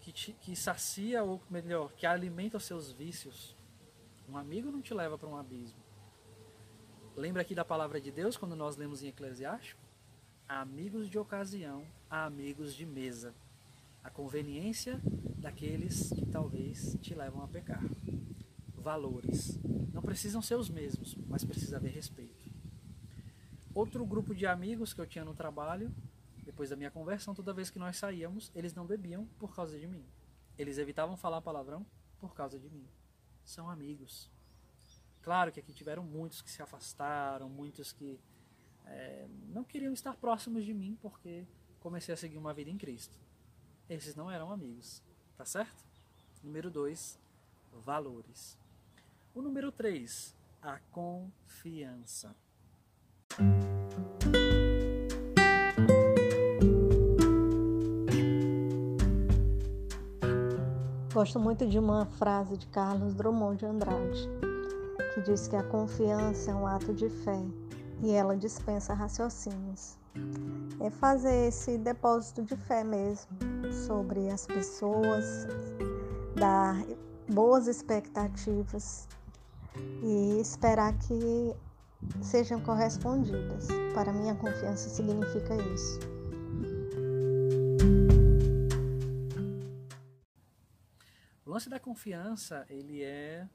que, 0.01 0.11
te, 0.11 0.33
que 0.33 0.57
sacia, 0.57 1.23
ou 1.23 1.41
melhor, 1.49 1.93
que 1.93 2.07
alimenta 2.07 2.57
os 2.57 2.65
seus 2.65 2.91
vícios. 2.91 3.57
Um 4.29 4.37
amigo 4.37 4.73
não 4.73 4.83
te 4.83 4.93
leva 4.93 5.17
para 5.17 5.29
um 5.29 5.37
abismo. 5.37 5.79
Lembra 7.15 7.43
aqui 7.43 7.55
da 7.55 7.65
palavra 7.65 8.01
de 8.01 8.11
Deus 8.11 8.37
quando 8.37 8.57
nós 8.57 8.77
lemos 8.77 9.01
em 9.01 9.09
Eclesiástico? 9.09 9.81
Amigos 10.49 11.09
de 11.09 11.21
ocasião, 11.21 11.87
amigos 12.09 12.75
de 12.75 12.85
mesa. 12.85 13.33
A 14.03 14.11
conveniência 14.11 15.01
daqueles 15.39 16.11
que 16.11 16.27
talvez 16.27 16.97
te 17.01 17.15
levam 17.15 17.45
a 17.45 17.47
pecar. 17.47 17.83
Valores. 18.75 19.61
Precisam 20.11 20.43
ser 20.43 20.57
os 20.57 20.69
mesmos, 20.69 21.15
mas 21.29 21.45
precisa 21.45 21.77
haver 21.77 21.93
respeito. 21.93 22.51
Outro 23.73 24.05
grupo 24.05 24.35
de 24.35 24.45
amigos 24.45 24.93
que 24.93 25.01
eu 25.01 25.07
tinha 25.07 25.25
no 25.25 25.37
trabalho 25.37 25.95
depois 26.45 26.69
da 26.69 26.75
minha 26.75 26.91
conversão, 26.91 27.33
toda 27.33 27.53
vez 27.53 27.71
que 27.71 27.79
nós 27.79 27.97
saíamos, 27.97 28.51
eles 28.53 28.75
não 28.75 28.85
bebiam 28.85 29.25
por 29.39 29.55
causa 29.55 29.79
de 29.79 29.87
mim. 29.87 30.05
Eles 30.59 30.79
evitavam 30.79 31.17
falar 31.17 31.41
palavrão 31.41 31.87
por 32.19 32.35
causa 32.35 32.59
de 32.59 32.69
mim. 32.69 32.85
São 33.45 33.71
amigos. 33.71 34.29
Claro 35.23 35.53
que 35.53 35.61
aqui 35.61 35.73
tiveram 35.73 36.03
muitos 36.03 36.43
que 36.43 36.51
se 36.51 36.61
afastaram, 36.61 37.49
muitos 37.49 37.93
que 37.93 38.19
é, 38.87 39.29
não 39.51 39.63
queriam 39.63 39.93
estar 39.93 40.17
próximos 40.17 40.65
de 40.65 40.75
mim 40.75 40.99
porque 41.01 41.47
comecei 41.79 42.13
a 42.13 42.17
seguir 42.17 42.37
uma 42.37 42.53
vida 42.53 42.69
em 42.69 42.77
Cristo. 42.77 43.17
Esses 43.89 44.17
não 44.17 44.29
eram 44.29 44.51
amigos, 44.51 45.05
tá 45.37 45.45
certo? 45.45 45.85
Número 46.43 46.69
2, 46.69 47.17
valores. 47.75 48.59
O 49.33 49.41
número 49.41 49.71
3, 49.71 50.35
a 50.61 50.81
confiança. 50.91 52.35
Gosto 61.15 61.39
muito 61.39 61.65
de 61.69 61.79
uma 61.79 62.07
frase 62.07 62.57
de 62.57 62.67
Carlos 62.67 63.15
Drummond 63.15 63.57
de 63.57 63.67
Andrade, 63.67 64.29
que 65.15 65.21
diz 65.21 65.47
que 65.47 65.55
a 65.55 65.63
confiança 65.63 66.51
é 66.51 66.55
um 66.55 66.67
ato 66.67 66.93
de 66.93 67.09
fé 67.09 67.41
e 68.03 68.11
ela 68.11 68.37
dispensa 68.37 68.93
raciocínios. 68.95 69.97
É 70.81 70.91
fazer 70.91 71.47
esse 71.47 71.79
depósito 71.79 72.43
de 72.43 72.57
fé 72.57 72.83
mesmo 72.83 73.29
sobre 73.87 74.29
as 74.29 74.45
pessoas, 74.45 75.47
dar 76.35 76.85
boas 77.29 77.69
expectativas 77.69 79.07
e 80.03 80.41
esperar 80.41 80.97
que 80.99 81.55
sejam 82.23 82.61
correspondidas. 82.61 83.69
Para 83.95 84.13
mim, 84.13 84.31
a 84.31 84.35
confiança 84.35 84.89
significa 84.89 85.55
isso. 85.75 85.99
O 91.45 91.51
lance 91.51 91.69
da 91.69 91.81
confiança, 91.81 92.65
ele 92.69 93.03
é 93.03 93.49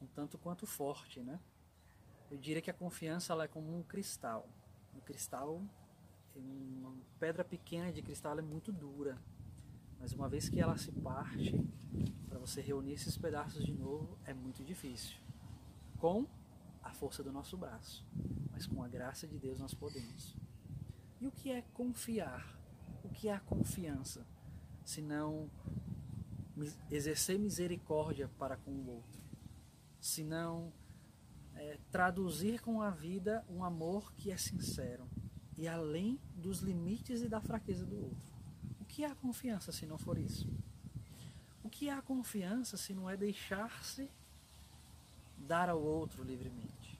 um 0.00 0.06
tanto 0.06 0.38
quanto 0.38 0.66
forte, 0.66 1.20
né? 1.20 1.38
Eu 2.30 2.38
diria 2.38 2.62
que 2.62 2.70
a 2.70 2.74
confiança 2.74 3.32
ela 3.32 3.44
é 3.44 3.48
como 3.48 3.76
um 3.76 3.82
cristal. 3.82 4.48
Um 4.94 5.00
cristal, 5.00 5.62
uma 6.34 6.94
pedra 7.18 7.44
pequena 7.44 7.92
de 7.92 8.02
cristal 8.02 8.38
é 8.38 8.42
muito 8.42 8.72
dura, 8.72 9.18
mas 9.98 10.12
uma 10.12 10.28
vez 10.28 10.48
que 10.48 10.60
ela 10.60 10.76
se 10.76 10.92
parte, 10.92 11.58
para 12.28 12.38
você 12.38 12.60
reunir 12.60 12.92
esses 12.92 13.16
pedaços 13.16 13.64
de 13.64 13.72
novo 13.72 14.18
é 14.24 14.34
muito 14.34 14.64
difícil. 14.64 15.16
Com 15.98 16.26
a 16.82 16.92
força 16.92 17.22
do 17.22 17.32
nosso 17.32 17.56
braço, 17.56 18.06
mas 18.50 18.66
com 18.66 18.82
a 18.82 18.88
graça 18.88 19.26
de 19.26 19.38
Deus 19.38 19.58
nós 19.58 19.74
podemos. 19.74 20.36
E 21.20 21.26
o 21.26 21.32
que 21.32 21.50
é 21.50 21.62
confiar? 21.72 22.56
O 23.02 23.08
que 23.08 23.28
é 23.28 23.34
a 23.34 23.40
confiança? 23.40 24.26
Se 24.84 25.00
não 25.00 25.50
exercer 26.90 27.38
misericórdia 27.38 28.30
para 28.38 28.56
com 28.56 28.70
o 28.70 28.88
outro, 28.88 29.20
se 30.00 30.22
não 30.22 30.72
é, 31.54 31.78
traduzir 31.90 32.60
com 32.60 32.80
a 32.80 32.90
vida 32.90 33.44
um 33.48 33.64
amor 33.64 34.12
que 34.14 34.30
é 34.30 34.36
sincero 34.36 35.08
e 35.56 35.66
além 35.66 36.20
dos 36.34 36.60
limites 36.60 37.22
e 37.22 37.28
da 37.28 37.40
fraqueza 37.40 37.84
do 37.84 37.96
outro. 37.96 38.35
Que 38.96 39.04
é 39.04 39.08
a 39.08 39.14
confiança 39.14 39.72
se 39.72 39.84
não 39.84 39.98
for 39.98 40.16
isso? 40.16 40.48
O 41.62 41.68
que 41.68 41.90
é 41.90 41.92
a 41.92 42.00
confiança 42.00 42.78
se 42.78 42.94
não 42.94 43.10
é 43.10 43.14
deixar-se 43.14 44.10
dar 45.36 45.68
ao 45.68 45.78
outro 45.78 46.24
livremente? 46.24 46.98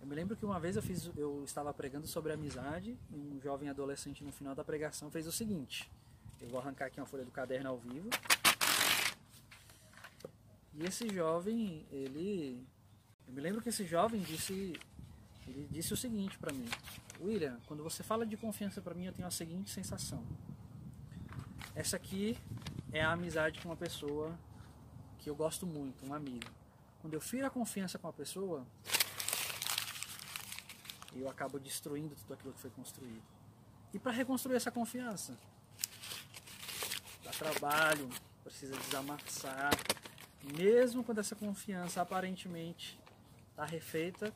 Eu 0.00 0.06
me 0.06 0.14
lembro 0.14 0.36
que 0.36 0.44
uma 0.44 0.60
vez 0.60 0.76
eu, 0.76 0.82
fiz, 0.82 1.10
eu 1.16 1.42
estava 1.44 1.74
pregando 1.74 2.06
sobre 2.06 2.32
amizade 2.32 2.96
e 3.10 3.16
um 3.16 3.40
jovem 3.40 3.68
adolescente 3.68 4.22
no 4.22 4.30
final 4.30 4.54
da 4.54 4.62
pregação 4.62 5.10
fez 5.10 5.26
o 5.26 5.32
seguinte. 5.32 5.90
Eu 6.40 6.48
vou 6.50 6.60
arrancar 6.60 6.86
aqui 6.86 7.00
uma 7.00 7.06
folha 7.06 7.24
do 7.24 7.32
caderno 7.32 7.68
ao 7.68 7.78
vivo. 7.78 8.08
E 10.72 10.84
esse 10.84 11.12
jovem, 11.12 11.84
ele. 11.90 12.64
Eu 13.26 13.34
me 13.34 13.40
lembro 13.40 13.60
que 13.60 13.70
esse 13.70 13.84
jovem 13.84 14.20
disse. 14.20 14.78
Ele 15.48 15.66
disse 15.68 15.92
o 15.92 15.96
seguinte 15.96 16.38
para 16.38 16.52
mim: 16.52 16.68
William, 17.20 17.58
quando 17.66 17.82
você 17.82 18.04
fala 18.04 18.24
de 18.24 18.36
confiança 18.36 18.80
para 18.80 18.94
mim, 18.94 19.06
eu 19.06 19.12
tenho 19.12 19.26
a 19.26 19.32
seguinte 19.32 19.68
sensação. 19.68 20.24
Essa 21.76 21.96
aqui 21.96 22.38
é 22.90 23.02
a 23.02 23.12
amizade 23.12 23.60
com 23.60 23.68
uma 23.68 23.76
pessoa 23.76 24.34
que 25.18 25.28
eu 25.28 25.36
gosto 25.36 25.66
muito, 25.66 26.06
um 26.06 26.14
amigo. 26.14 26.50
Quando 27.02 27.12
eu 27.12 27.20
firo 27.20 27.46
a 27.46 27.50
confiança 27.50 27.98
com 27.98 28.08
a 28.08 28.12
pessoa, 28.14 28.66
eu 31.14 31.28
acabo 31.28 31.58
destruindo 31.60 32.14
tudo 32.14 32.32
aquilo 32.32 32.54
que 32.54 32.60
foi 32.60 32.70
construído. 32.70 33.22
E 33.92 33.98
para 33.98 34.10
reconstruir 34.10 34.56
essa 34.56 34.70
confiança, 34.70 35.38
dá 37.22 37.30
trabalho, 37.32 38.08
precisa 38.42 38.74
desamassar. 38.74 39.70
Mesmo 40.56 41.04
quando 41.04 41.18
essa 41.18 41.36
confiança 41.36 42.00
aparentemente 42.00 42.98
está 43.50 43.66
refeita, 43.66 44.32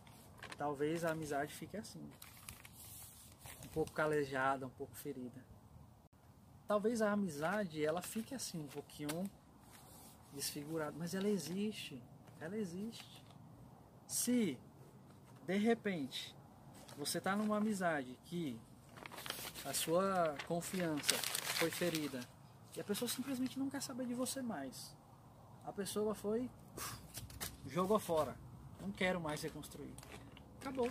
talvez 0.59 1.07
a 1.07 1.13
amizade 1.13 1.55
fique 1.55 1.79
assim. 1.79 2.07
Um 3.65 3.69
pouco 3.69 3.93
calejada, 3.93 4.67
um 4.67 4.71
pouco 4.71 4.95
ferida. 4.95 5.50
Talvez 6.71 7.03
a 7.03 7.11
amizade 7.11 7.85
ela 7.85 8.01
fique 8.01 8.33
assim, 8.33 8.61
um 8.61 8.69
pouquinho 8.69 9.29
desfigurada, 10.33 10.95
mas 10.97 11.17
ela 11.17 11.29
existe. 11.29 12.01
Ela 12.41 12.57
existe. 12.57 13.25
Se 14.07 14.57
de 15.49 15.57
repente 15.59 16.33
você 16.97 17.19
está 17.19 17.35
numa 17.35 17.57
amizade 17.57 18.17
que 18.25 18.57
a 19.65 19.73
sua 19.73 20.37
confiança 20.47 21.17
foi 21.59 21.73
ferida 21.73 22.21
e 22.77 22.81
a 22.81 22.85
pessoa 22.85 23.09
simplesmente 23.09 23.59
não 23.59 23.69
quer 23.69 23.83
saber 23.83 24.07
de 24.07 24.15
você 24.15 24.41
mais. 24.41 24.97
A 25.65 25.73
pessoa 25.73 26.15
foi, 26.15 26.49
jogou 27.67 27.99
fora. 27.99 28.37
Não 28.81 28.93
quero 28.93 29.21
mais 29.21 29.43
reconstruir. 29.43 29.97
Acabou. 30.61 30.89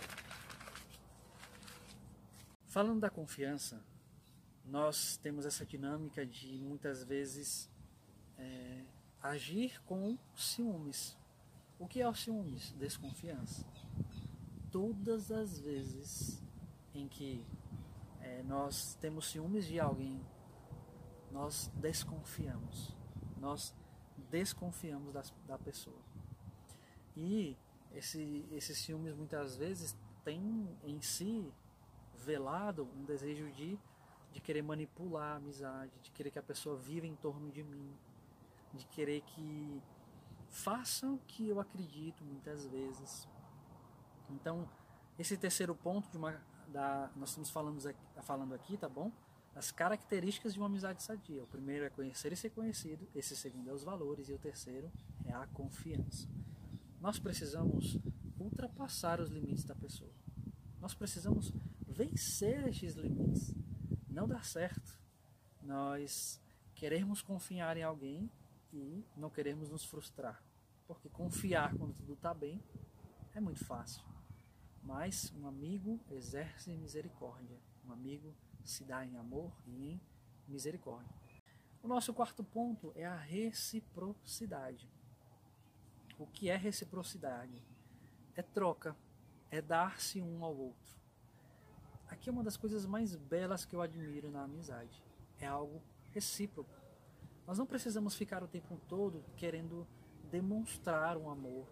Falando 2.66 3.00
da 3.00 3.08
confiança, 3.08 3.82
nós 4.70 5.16
temos 5.16 5.44
essa 5.44 5.66
dinâmica 5.66 6.24
de 6.24 6.62
muitas 6.62 7.02
vezes 7.02 7.68
é, 8.38 8.84
agir 9.20 9.82
com 9.82 10.16
ciúmes. 10.34 11.18
O 11.78 11.88
que 11.88 12.00
é 12.00 12.08
o 12.08 12.14
ciúmes? 12.14 12.72
Desconfiança. 12.78 13.66
Todas 14.70 15.32
as 15.32 15.58
vezes 15.58 16.40
em 16.94 17.08
que 17.08 17.44
é, 18.20 18.44
nós 18.44 18.94
temos 19.00 19.26
ciúmes 19.26 19.66
de 19.66 19.80
alguém, 19.80 20.24
nós 21.32 21.68
desconfiamos. 21.74 22.94
Nós 23.38 23.74
desconfiamos 24.30 25.12
das, 25.12 25.34
da 25.48 25.58
pessoa. 25.58 25.98
E 27.16 27.56
esse, 27.92 28.46
esses 28.52 28.78
ciúmes 28.78 29.16
muitas 29.16 29.56
vezes 29.56 29.96
tem 30.24 30.68
em 30.84 31.00
si 31.00 31.52
velado 32.14 32.88
um 32.96 33.04
desejo 33.04 33.50
de, 33.50 33.76
de 34.32 34.40
querer 34.40 34.62
manipular 34.62 35.34
a 35.34 35.36
amizade, 35.36 35.92
de 36.02 36.10
querer 36.10 36.30
que 36.30 36.38
a 36.38 36.42
pessoa 36.42 36.76
viva 36.76 37.06
em 37.06 37.16
torno 37.16 37.50
de 37.50 37.62
mim, 37.62 37.92
de 38.74 38.86
querer 38.86 39.20
que 39.22 39.82
façam 40.48 41.14
o 41.14 41.18
que 41.26 41.48
eu 41.48 41.60
acredito 41.60 42.24
muitas 42.24 42.66
vezes. 42.66 43.28
Então, 44.30 44.68
esse 45.18 45.36
terceiro 45.36 45.74
ponto 45.74 46.10
de 46.10 46.16
uma, 46.16 46.40
da, 46.68 47.10
nós 47.16 47.30
estamos 47.30 47.50
falando 47.50 47.86
aqui, 47.86 48.00
falando 48.22 48.54
aqui, 48.54 48.76
tá 48.76 48.88
bom? 48.88 49.10
As 49.54 49.72
características 49.72 50.54
de 50.54 50.60
uma 50.60 50.66
amizade 50.66 51.02
sadia. 51.02 51.42
O 51.42 51.46
primeiro 51.46 51.84
é 51.84 51.90
conhecer 51.90 52.32
e 52.32 52.36
ser 52.36 52.50
conhecido, 52.50 53.06
esse 53.14 53.36
segundo 53.36 53.68
é 53.68 53.72
os 53.72 53.82
valores 53.82 54.28
e 54.28 54.32
o 54.32 54.38
terceiro 54.38 54.90
é 55.24 55.32
a 55.32 55.46
confiança. 55.48 56.28
Nós 57.00 57.18
precisamos 57.18 57.98
ultrapassar 58.38 59.20
os 59.20 59.28
limites 59.30 59.64
da 59.64 59.74
pessoa. 59.74 60.10
Nós 60.80 60.94
precisamos 60.94 61.52
vencer 61.86 62.66
estes 62.68 62.94
limites. 62.94 63.54
Não 64.10 64.28
dá 64.28 64.42
certo 64.42 65.00
nós 65.62 66.40
queremos 66.74 67.20
confiar 67.20 67.76
em 67.76 67.82
alguém 67.82 68.30
e 68.72 69.04
não 69.16 69.30
queremos 69.30 69.68
nos 69.68 69.84
frustrar. 69.84 70.42
Porque 70.86 71.08
confiar 71.08 71.76
quando 71.76 71.94
tudo 71.94 72.14
está 72.14 72.32
bem 72.32 72.62
é 73.34 73.40
muito 73.40 73.64
fácil. 73.64 74.02
Mas 74.82 75.32
um 75.36 75.46
amigo 75.46 76.00
exerce 76.10 76.70
misericórdia. 76.76 77.58
Um 77.84 77.92
amigo 77.92 78.34
se 78.64 78.84
dá 78.84 79.04
em 79.04 79.16
amor 79.16 79.52
e 79.66 79.92
em 79.92 80.00
misericórdia. 80.48 81.14
O 81.82 81.88
nosso 81.88 82.12
quarto 82.12 82.42
ponto 82.42 82.92
é 82.94 83.04
a 83.04 83.16
reciprocidade. 83.16 84.88
O 86.18 86.26
que 86.26 86.50
é 86.50 86.56
reciprocidade? 86.56 87.62
É 88.34 88.42
troca, 88.42 88.96
é 89.50 89.60
dar-se 89.60 90.20
um 90.20 90.44
ao 90.44 90.56
outro. 90.56 90.99
Aqui 92.10 92.28
é 92.28 92.32
uma 92.32 92.42
das 92.42 92.56
coisas 92.56 92.84
mais 92.84 93.16
belas 93.16 93.64
que 93.64 93.74
eu 93.74 93.80
admiro 93.80 94.30
na 94.30 94.42
amizade. 94.42 95.02
É 95.38 95.46
algo 95.46 95.80
recíproco. 96.10 96.74
Nós 97.46 97.56
não 97.56 97.64
precisamos 97.64 98.14
ficar 98.14 98.42
o 98.42 98.48
tempo 98.48 98.78
todo 98.88 99.24
querendo 99.36 99.86
demonstrar 100.30 101.16
um 101.16 101.30
amor. 101.30 101.66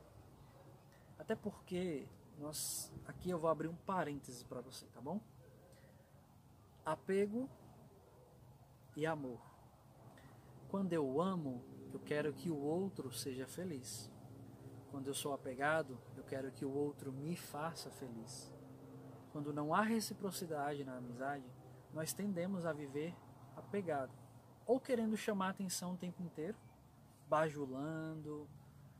Até 1.18 1.34
porque 1.34 2.06
nós 2.38 2.90
aqui 3.06 3.28
eu 3.28 3.38
vou 3.38 3.50
abrir 3.50 3.68
um 3.68 3.76
parênteses 3.76 4.42
para 4.42 4.60
você, 4.60 4.86
tá 4.86 5.00
bom? 5.00 5.20
apego 6.92 7.48
e 8.96 9.06
amor. 9.06 9.40
Quando 10.68 10.92
eu 10.92 11.20
amo, 11.20 11.62
eu 11.92 12.00
quero 12.00 12.32
que 12.32 12.50
o 12.50 12.56
outro 12.56 13.12
seja 13.12 13.46
feliz. 13.46 14.10
Quando 14.90 15.08
eu 15.08 15.14
sou 15.14 15.32
apegado, 15.32 15.98
eu 16.16 16.24
quero 16.24 16.50
que 16.50 16.64
o 16.64 16.72
outro 16.72 17.12
me 17.12 17.36
faça 17.36 17.90
feliz. 17.90 18.50
Quando 19.32 19.52
não 19.52 19.74
há 19.74 19.82
reciprocidade 19.82 20.84
na 20.84 20.96
amizade, 20.96 21.44
nós 21.92 22.12
tendemos 22.12 22.66
a 22.66 22.72
viver 22.72 23.14
apegado, 23.56 24.12
ou 24.66 24.78
querendo 24.78 25.16
chamar 25.16 25.50
atenção 25.50 25.94
o 25.94 25.96
tempo 25.96 26.22
inteiro, 26.22 26.56
bajulando, 27.28 28.48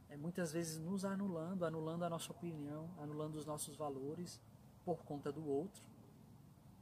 é, 0.09 0.17
muitas 0.17 0.53
vezes 0.53 0.79
nos 0.79 1.05
anulando, 1.05 1.65
anulando 1.65 2.05
a 2.05 2.11
nossa 2.11 2.33
opinião, 2.33 2.89
anulando 2.99 3.37
os 3.37 3.45
nossos 3.45 3.77
valores 3.77 4.41
por 4.85 5.05
conta 5.05 5.31
do 5.31 5.47
outro. 5.47 5.83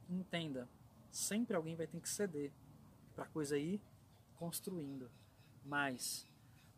Entenda, 0.09 0.67
sempre 1.11 1.55
alguém 1.55 1.75
vai 1.75 1.87
ter 1.87 1.99
que 1.99 2.09
ceder 2.09 2.51
para 3.13 3.25
a 3.25 3.27
coisa 3.27 3.57
ir 3.57 3.81
construindo. 4.35 5.09
Mas, 5.65 6.25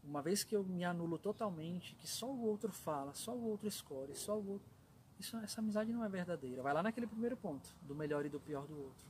uma 0.03 0.21
vez 0.21 0.43
que 0.43 0.55
eu 0.55 0.63
me 0.63 0.83
anulo 0.83 1.19
totalmente, 1.19 1.95
que 1.95 2.07
só 2.07 2.31
o 2.31 2.41
outro 2.41 2.71
fala, 2.71 3.13
só 3.13 3.35
o 3.35 3.43
outro 3.43 3.67
escolhe, 3.67 4.15
só 4.15 4.37
o 4.37 4.49
outro. 4.53 4.78
Isso, 5.19 5.35
essa 5.37 5.59
amizade 5.59 5.91
não 5.91 6.03
é 6.03 6.07
verdadeira. 6.07 6.63
Vai 6.63 6.73
lá 6.73 6.81
naquele 6.81 7.05
primeiro 7.05 7.35
ponto, 7.35 7.69
do 7.81 7.93
melhor 7.93 8.25
e 8.25 8.29
do 8.29 8.39
pior 8.39 8.65
do 8.65 8.77
outro. 8.77 9.05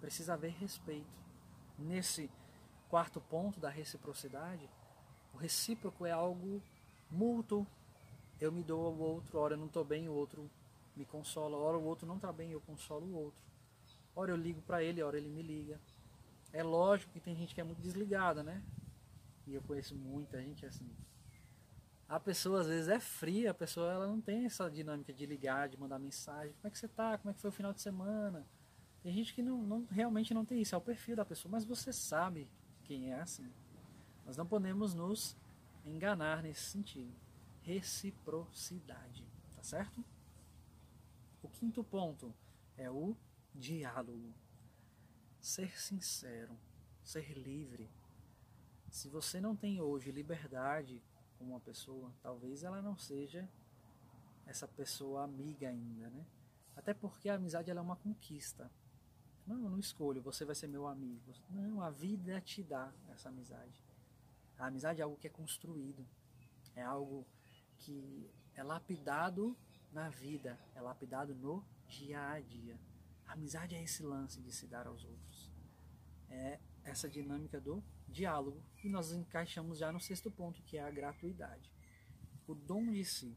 Precisa 0.00 0.34
haver 0.34 0.52
respeito. 0.52 1.18
Nesse 1.78 2.30
quarto 2.88 3.20
ponto 3.20 3.60
da 3.60 3.68
reciprocidade, 3.68 4.68
o 5.34 5.36
recíproco 5.36 6.06
é 6.06 6.10
algo 6.10 6.62
mútuo. 7.10 7.66
Eu 8.40 8.50
me 8.50 8.62
dou 8.62 8.86
ao 8.86 8.98
outro, 8.98 9.38
ora 9.38 9.54
eu 9.54 9.58
não 9.58 9.66
estou 9.66 9.84
bem, 9.84 10.08
o 10.08 10.12
outro 10.12 10.50
me 10.96 11.04
consola, 11.04 11.56
ora 11.56 11.76
o 11.76 11.84
outro 11.84 12.06
não 12.06 12.16
está 12.16 12.32
bem, 12.32 12.52
eu 12.52 12.60
consolo 12.62 13.06
o 13.06 13.14
outro. 13.14 13.44
Ora 14.14 14.30
eu 14.30 14.36
ligo 14.36 14.62
para 14.62 14.82
ele, 14.82 15.02
ora 15.02 15.18
ele 15.18 15.28
me 15.28 15.42
liga. 15.42 15.78
É 16.50 16.62
lógico 16.62 17.12
que 17.12 17.20
tem 17.20 17.36
gente 17.36 17.54
que 17.54 17.60
é 17.60 17.64
muito 17.64 17.82
desligada, 17.82 18.42
né? 18.42 18.62
E 19.46 19.54
eu 19.54 19.60
conheço 19.62 19.94
muita 19.94 20.40
gente 20.40 20.64
assim. 20.64 20.88
A 22.08 22.20
pessoa 22.20 22.60
às 22.60 22.68
vezes 22.68 22.88
é 22.88 23.00
fria, 23.00 23.50
a 23.50 23.54
pessoa 23.54 23.92
ela 23.92 24.06
não 24.06 24.20
tem 24.20 24.46
essa 24.46 24.70
dinâmica 24.70 25.12
de 25.12 25.26
ligar, 25.26 25.68
de 25.68 25.76
mandar 25.76 25.98
mensagem. 25.98 26.54
Como 26.54 26.68
é 26.68 26.70
que 26.70 26.78
você 26.78 26.86
tá? 26.86 27.18
Como 27.18 27.30
é 27.30 27.34
que 27.34 27.40
foi 27.40 27.50
o 27.50 27.52
final 27.52 27.72
de 27.72 27.80
semana? 27.80 28.46
Tem 29.02 29.12
gente 29.12 29.34
que 29.34 29.42
não, 29.42 29.62
não 29.62 29.84
realmente 29.90 30.32
não 30.32 30.44
tem 30.44 30.60
isso, 30.60 30.74
é 30.74 30.78
o 30.78 30.80
perfil 30.80 31.16
da 31.16 31.24
pessoa, 31.24 31.50
mas 31.50 31.64
você 31.64 31.92
sabe 31.92 32.48
quem 32.84 33.12
é 33.12 33.20
assim. 33.20 33.52
Nós 34.24 34.36
não 34.36 34.46
podemos 34.46 34.94
nos 34.94 35.36
enganar 35.84 36.42
nesse 36.42 36.62
sentido. 36.62 37.12
Reciprocidade, 37.62 39.26
tá 39.54 39.62
certo? 39.62 40.04
O 41.42 41.48
quinto 41.48 41.82
ponto 41.82 42.32
é 42.76 42.88
o 42.88 43.16
diálogo. 43.52 44.32
Ser 45.40 45.76
sincero, 45.78 46.56
ser 47.02 47.36
livre. 47.36 47.90
Se 48.90 49.08
você 49.08 49.40
não 49.40 49.56
tem 49.56 49.80
hoje 49.80 50.10
liberdade 50.12 51.02
com 51.38 51.44
uma 51.44 51.60
pessoa, 51.60 52.12
talvez 52.22 52.62
ela 52.62 52.82
não 52.82 52.96
seja 52.96 53.48
essa 54.46 54.66
pessoa 54.66 55.24
amiga 55.24 55.68
ainda, 55.68 56.08
né? 56.10 56.26
Até 56.76 56.94
porque 56.94 57.28
a 57.28 57.34
amizade 57.34 57.70
ela 57.70 57.80
é 57.80 57.82
uma 57.82 57.96
conquista. 57.96 58.70
Não, 59.46 59.62
eu 59.62 59.70
não 59.70 59.78
escolho, 59.78 60.20
você 60.22 60.44
vai 60.44 60.54
ser 60.54 60.66
meu 60.66 60.86
amigo. 60.86 61.32
Não, 61.50 61.80
a 61.80 61.90
vida 61.90 62.40
te 62.40 62.62
dá 62.62 62.92
essa 63.08 63.28
amizade. 63.28 63.84
A 64.58 64.66
amizade 64.66 65.00
é 65.00 65.04
algo 65.04 65.16
que 65.16 65.26
é 65.26 65.30
construído, 65.30 66.06
é 66.74 66.82
algo 66.82 67.26
que 67.78 68.30
é 68.54 68.62
lapidado 68.62 69.56
na 69.92 70.08
vida, 70.08 70.58
é 70.74 70.80
lapidado 70.80 71.34
no 71.34 71.64
dia 71.88 72.30
a 72.30 72.40
dia. 72.40 72.78
A 73.26 73.32
amizade 73.32 73.74
é 73.74 73.82
esse 73.82 74.02
lance 74.02 74.40
de 74.40 74.52
se 74.52 74.66
dar 74.66 74.86
aos 74.86 75.04
outros. 75.04 75.50
É 76.28 76.58
essa 76.86 77.08
dinâmica 77.08 77.60
do 77.60 77.82
diálogo. 78.08 78.62
E 78.82 78.88
nós 78.88 79.12
encaixamos 79.12 79.78
já 79.78 79.92
no 79.92 80.00
sexto 80.00 80.30
ponto, 80.30 80.62
que 80.62 80.78
é 80.78 80.82
a 80.82 80.90
gratuidade. 80.90 81.70
O 82.46 82.54
dom 82.54 82.90
de 82.90 83.04
si. 83.04 83.36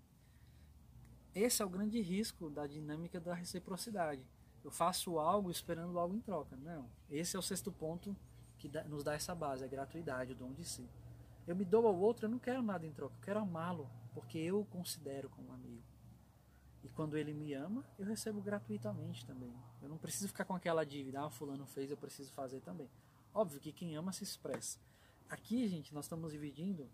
Esse 1.33 1.61
é 1.61 1.65
o 1.65 1.69
grande 1.69 1.99
risco 2.01 2.49
da 2.49 2.65
dinâmica 2.67 3.19
da 3.19 3.33
reciprocidade. 3.33 4.25
Eu 4.63 4.71
faço 4.71 5.19
algo 5.19 5.49
esperando 5.49 5.97
algo 5.99 6.15
em 6.15 6.21
troca. 6.21 6.55
Não. 6.55 6.89
Esse 7.09 7.35
é 7.35 7.39
o 7.39 7.43
sexto 7.43 7.71
ponto 7.71 8.15
que 8.57 8.69
nos 8.87 9.03
dá 9.03 9.13
essa 9.13 9.33
base, 9.33 9.63
a 9.63 9.67
gratuidade, 9.67 10.33
o 10.33 10.35
dom 10.35 10.53
de 10.53 10.65
si. 10.65 10.87
Eu 11.47 11.55
me 11.55 11.65
dou 11.65 11.87
ao 11.87 11.97
outro, 11.97 12.25
eu 12.25 12.29
não 12.29 12.37
quero 12.37 12.61
nada 12.61 12.85
em 12.85 12.91
troca, 12.91 13.15
eu 13.15 13.21
quero 13.21 13.39
amá-lo, 13.39 13.89
porque 14.13 14.37
eu 14.37 14.59
o 14.59 14.65
considero 14.65 15.29
como 15.29 15.51
amigo. 15.51 15.81
E 16.83 16.89
quando 16.89 17.17
ele 17.17 17.33
me 17.33 17.53
ama, 17.53 17.83
eu 17.97 18.05
recebo 18.05 18.41
gratuitamente 18.41 19.25
também. 19.25 19.53
Eu 19.81 19.89
não 19.89 19.97
preciso 19.97 20.27
ficar 20.27 20.45
com 20.45 20.53
aquela 20.53 20.85
dívida, 20.85 21.21
ah, 21.21 21.29
fulano 21.29 21.65
fez, 21.65 21.89
eu 21.89 21.97
preciso 21.97 22.31
fazer 22.33 22.61
também. 22.61 22.89
Óbvio 23.33 23.59
que 23.59 23.71
quem 23.71 23.95
ama 23.95 24.11
se 24.11 24.23
expressa. 24.23 24.79
Aqui, 25.29 25.67
gente, 25.67 25.93
nós 25.93 26.05
estamos 26.05 26.31
dividindo 26.31 26.89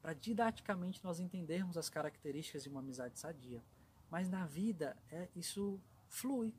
para 0.00 0.14
didaticamente 0.14 1.02
nós 1.02 1.20
entendermos 1.20 1.76
as 1.76 1.88
características 1.88 2.62
de 2.62 2.68
uma 2.68 2.80
amizade 2.80 3.18
sadia. 3.18 3.62
Mas 4.10 4.28
na 4.28 4.46
vida, 4.46 4.96
é 5.10 5.28
isso 5.34 5.80
flui. 6.08 6.52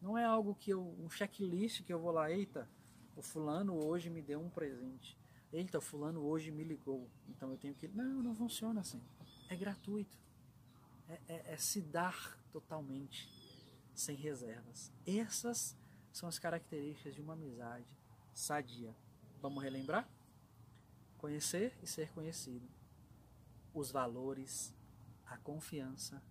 Não 0.00 0.16
é 0.16 0.24
algo 0.24 0.54
que 0.54 0.70
eu, 0.70 0.82
um 0.98 1.10
checklist 1.10 1.82
que 1.82 1.92
eu 1.92 1.98
vou 1.98 2.10
lá, 2.10 2.30
eita, 2.30 2.68
o 3.16 3.22
fulano 3.22 3.74
hoje 3.84 4.08
me 4.08 4.22
deu 4.22 4.40
um 4.40 4.48
presente. 4.48 5.18
Eita, 5.52 5.80
fulano 5.80 6.22
hoje 6.22 6.50
me 6.50 6.64
ligou, 6.64 7.10
então 7.28 7.50
eu 7.50 7.58
tenho 7.58 7.74
que. 7.74 7.88
Não, 7.88 8.22
não 8.22 8.34
funciona 8.34 8.80
assim. 8.80 9.02
É 9.48 9.56
gratuito. 9.56 10.16
É, 11.08 11.20
é, 11.28 11.52
é 11.52 11.56
se 11.56 11.82
dar 11.82 12.38
totalmente, 12.52 13.28
sem 13.94 14.16
reservas. 14.16 14.92
Essas 15.04 15.76
são 16.12 16.28
as 16.28 16.38
características 16.38 17.14
de 17.14 17.20
uma 17.20 17.32
amizade 17.32 17.99
sadia. 18.34 18.94
Vamos 19.40 19.62
relembrar? 19.62 20.08
Conhecer 21.18 21.76
e 21.82 21.86
ser 21.86 22.10
conhecido. 22.12 22.68
Os 23.74 23.90
valores, 23.90 24.74
a 25.26 25.36
confiança, 25.36 26.22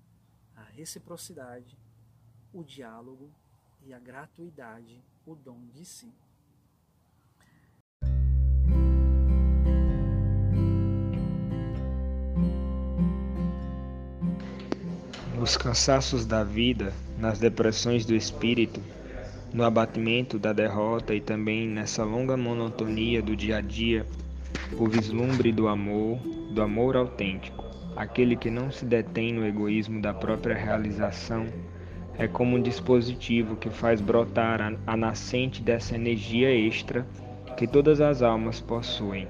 a 0.55 0.63
reciprocidade, 0.63 1.77
o 2.53 2.63
diálogo 2.63 3.31
e 3.81 3.93
a 3.93 3.99
gratuidade, 3.99 5.03
o 5.25 5.35
dom 5.35 5.65
de 5.67 5.85
si. 5.85 6.13
Nos 15.35 15.55
cansaços 15.55 16.25
da 16.25 16.43
vida, 16.43 16.93
nas 17.17 17.39
depressões 17.39 18.05
do 18.05 18.13
espírito, 18.13 18.81
no 19.53 19.63
abatimento 19.63 20.37
da 20.37 20.53
derrota 20.53 21.13
e 21.13 21.21
também 21.21 21.67
nessa 21.67 22.03
longa 22.03 22.37
monotonia 22.37 23.21
do 23.21 23.35
dia 23.35 23.57
a 23.57 23.61
dia, 23.61 24.05
o 24.77 24.87
vislumbre 24.87 25.51
do 25.51 25.67
amor, 25.67 26.17
do 26.51 26.61
amor 26.61 26.95
autêntico, 26.95 27.65
aquele 27.95 28.35
que 28.35 28.51
não 28.51 28.71
se 28.71 28.85
detém 28.85 29.33
no 29.33 29.45
egoísmo 29.45 30.01
da 30.01 30.13
própria 30.13 30.55
realização, 30.55 31.47
é 32.17 32.27
como 32.27 32.57
um 32.57 32.61
dispositivo 32.61 33.55
que 33.55 33.69
faz 33.69 34.01
brotar 34.01 34.61
a, 34.61 34.73
a 34.85 34.97
nascente 34.97 35.61
dessa 35.61 35.95
energia 35.95 36.51
extra 36.51 37.07
que 37.57 37.65
todas 37.65 38.01
as 38.01 38.21
almas 38.21 38.59
possuem 38.59 39.27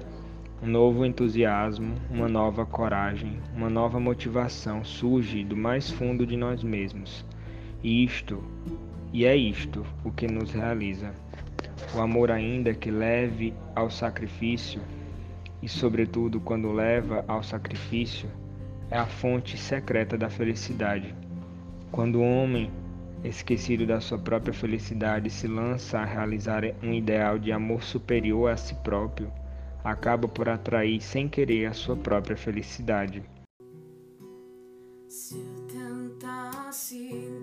um 0.62 0.66
novo 0.66 1.06
entusiasmo, 1.06 1.94
uma 2.10 2.28
nova 2.28 2.66
coragem, 2.66 3.38
uma 3.56 3.70
nova 3.70 3.98
motivação 3.98 4.84
surge 4.84 5.42
do 5.42 5.56
mais 5.56 5.90
fundo 5.90 6.26
de 6.26 6.36
nós 6.36 6.62
mesmos. 6.62 7.24
E 7.82 8.04
isto, 8.04 8.44
e 9.12 9.24
é 9.24 9.36
isto 9.36 9.84
o 10.04 10.10
que 10.10 10.26
nos 10.26 10.52
realiza. 10.52 11.12
O 11.94 12.00
amor 12.00 12.30
ainda 12.30 12.72
que 12.72 12.90
leve 12.90 13.54
ao 13.74 13.90
sacrifício, 13.90 14.80
e 15.62 15.68
sobretudo 15.68 16.40
quando 16.40 16.72
leva 16.72 17.24
ao 17.26 17.42
sacrifício, 17.42 18.30
é 18.90 18.98
a 18.98 19.06
fonte 19.06 19.56
secreta 19.56 20.16
da 20.16 20.30
felicidade. 20.30 21.14
Quando 21.90 22.20
o 22.20 22.22
homem, 22.22 22.70
esquecido 23.24 23.86
da 23.86 24.00
sua 24.00 24.18
própria 24.18 24.54
felicidade, 24.54 25.28
se 25.28 25.46
lança 25.46 25.98
a 25.98 26.04
realizar 26.04 26.62
um 26.82 26.92
ideal 26.92 27.38
de 27.38 27.52
amor 27.52 27.82
superior 27.82 28.50
a 28.50 28.56
si 28.56 28.74
próprio, 28.76 29.30
acaba 29.82 30.28
por 30.28 30.48
atrair 30.48 31.00
sem 31.00 31.28
querer 31.28 31.66
a 31.66 31.72
sua 31.72 31.96
própria 31.96 32.36
felicidade. 32.36 33.22
Se 35.08 35.34
eu 35.34 35.66
tentasse 35.66 37.39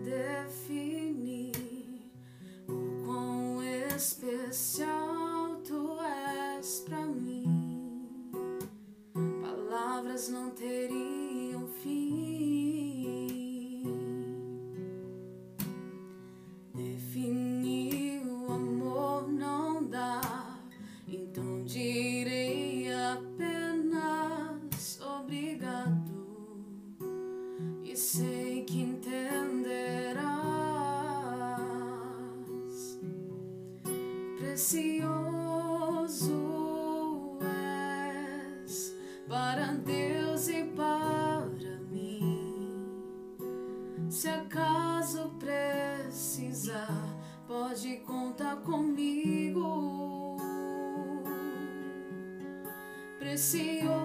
Precioso 53.38 53.97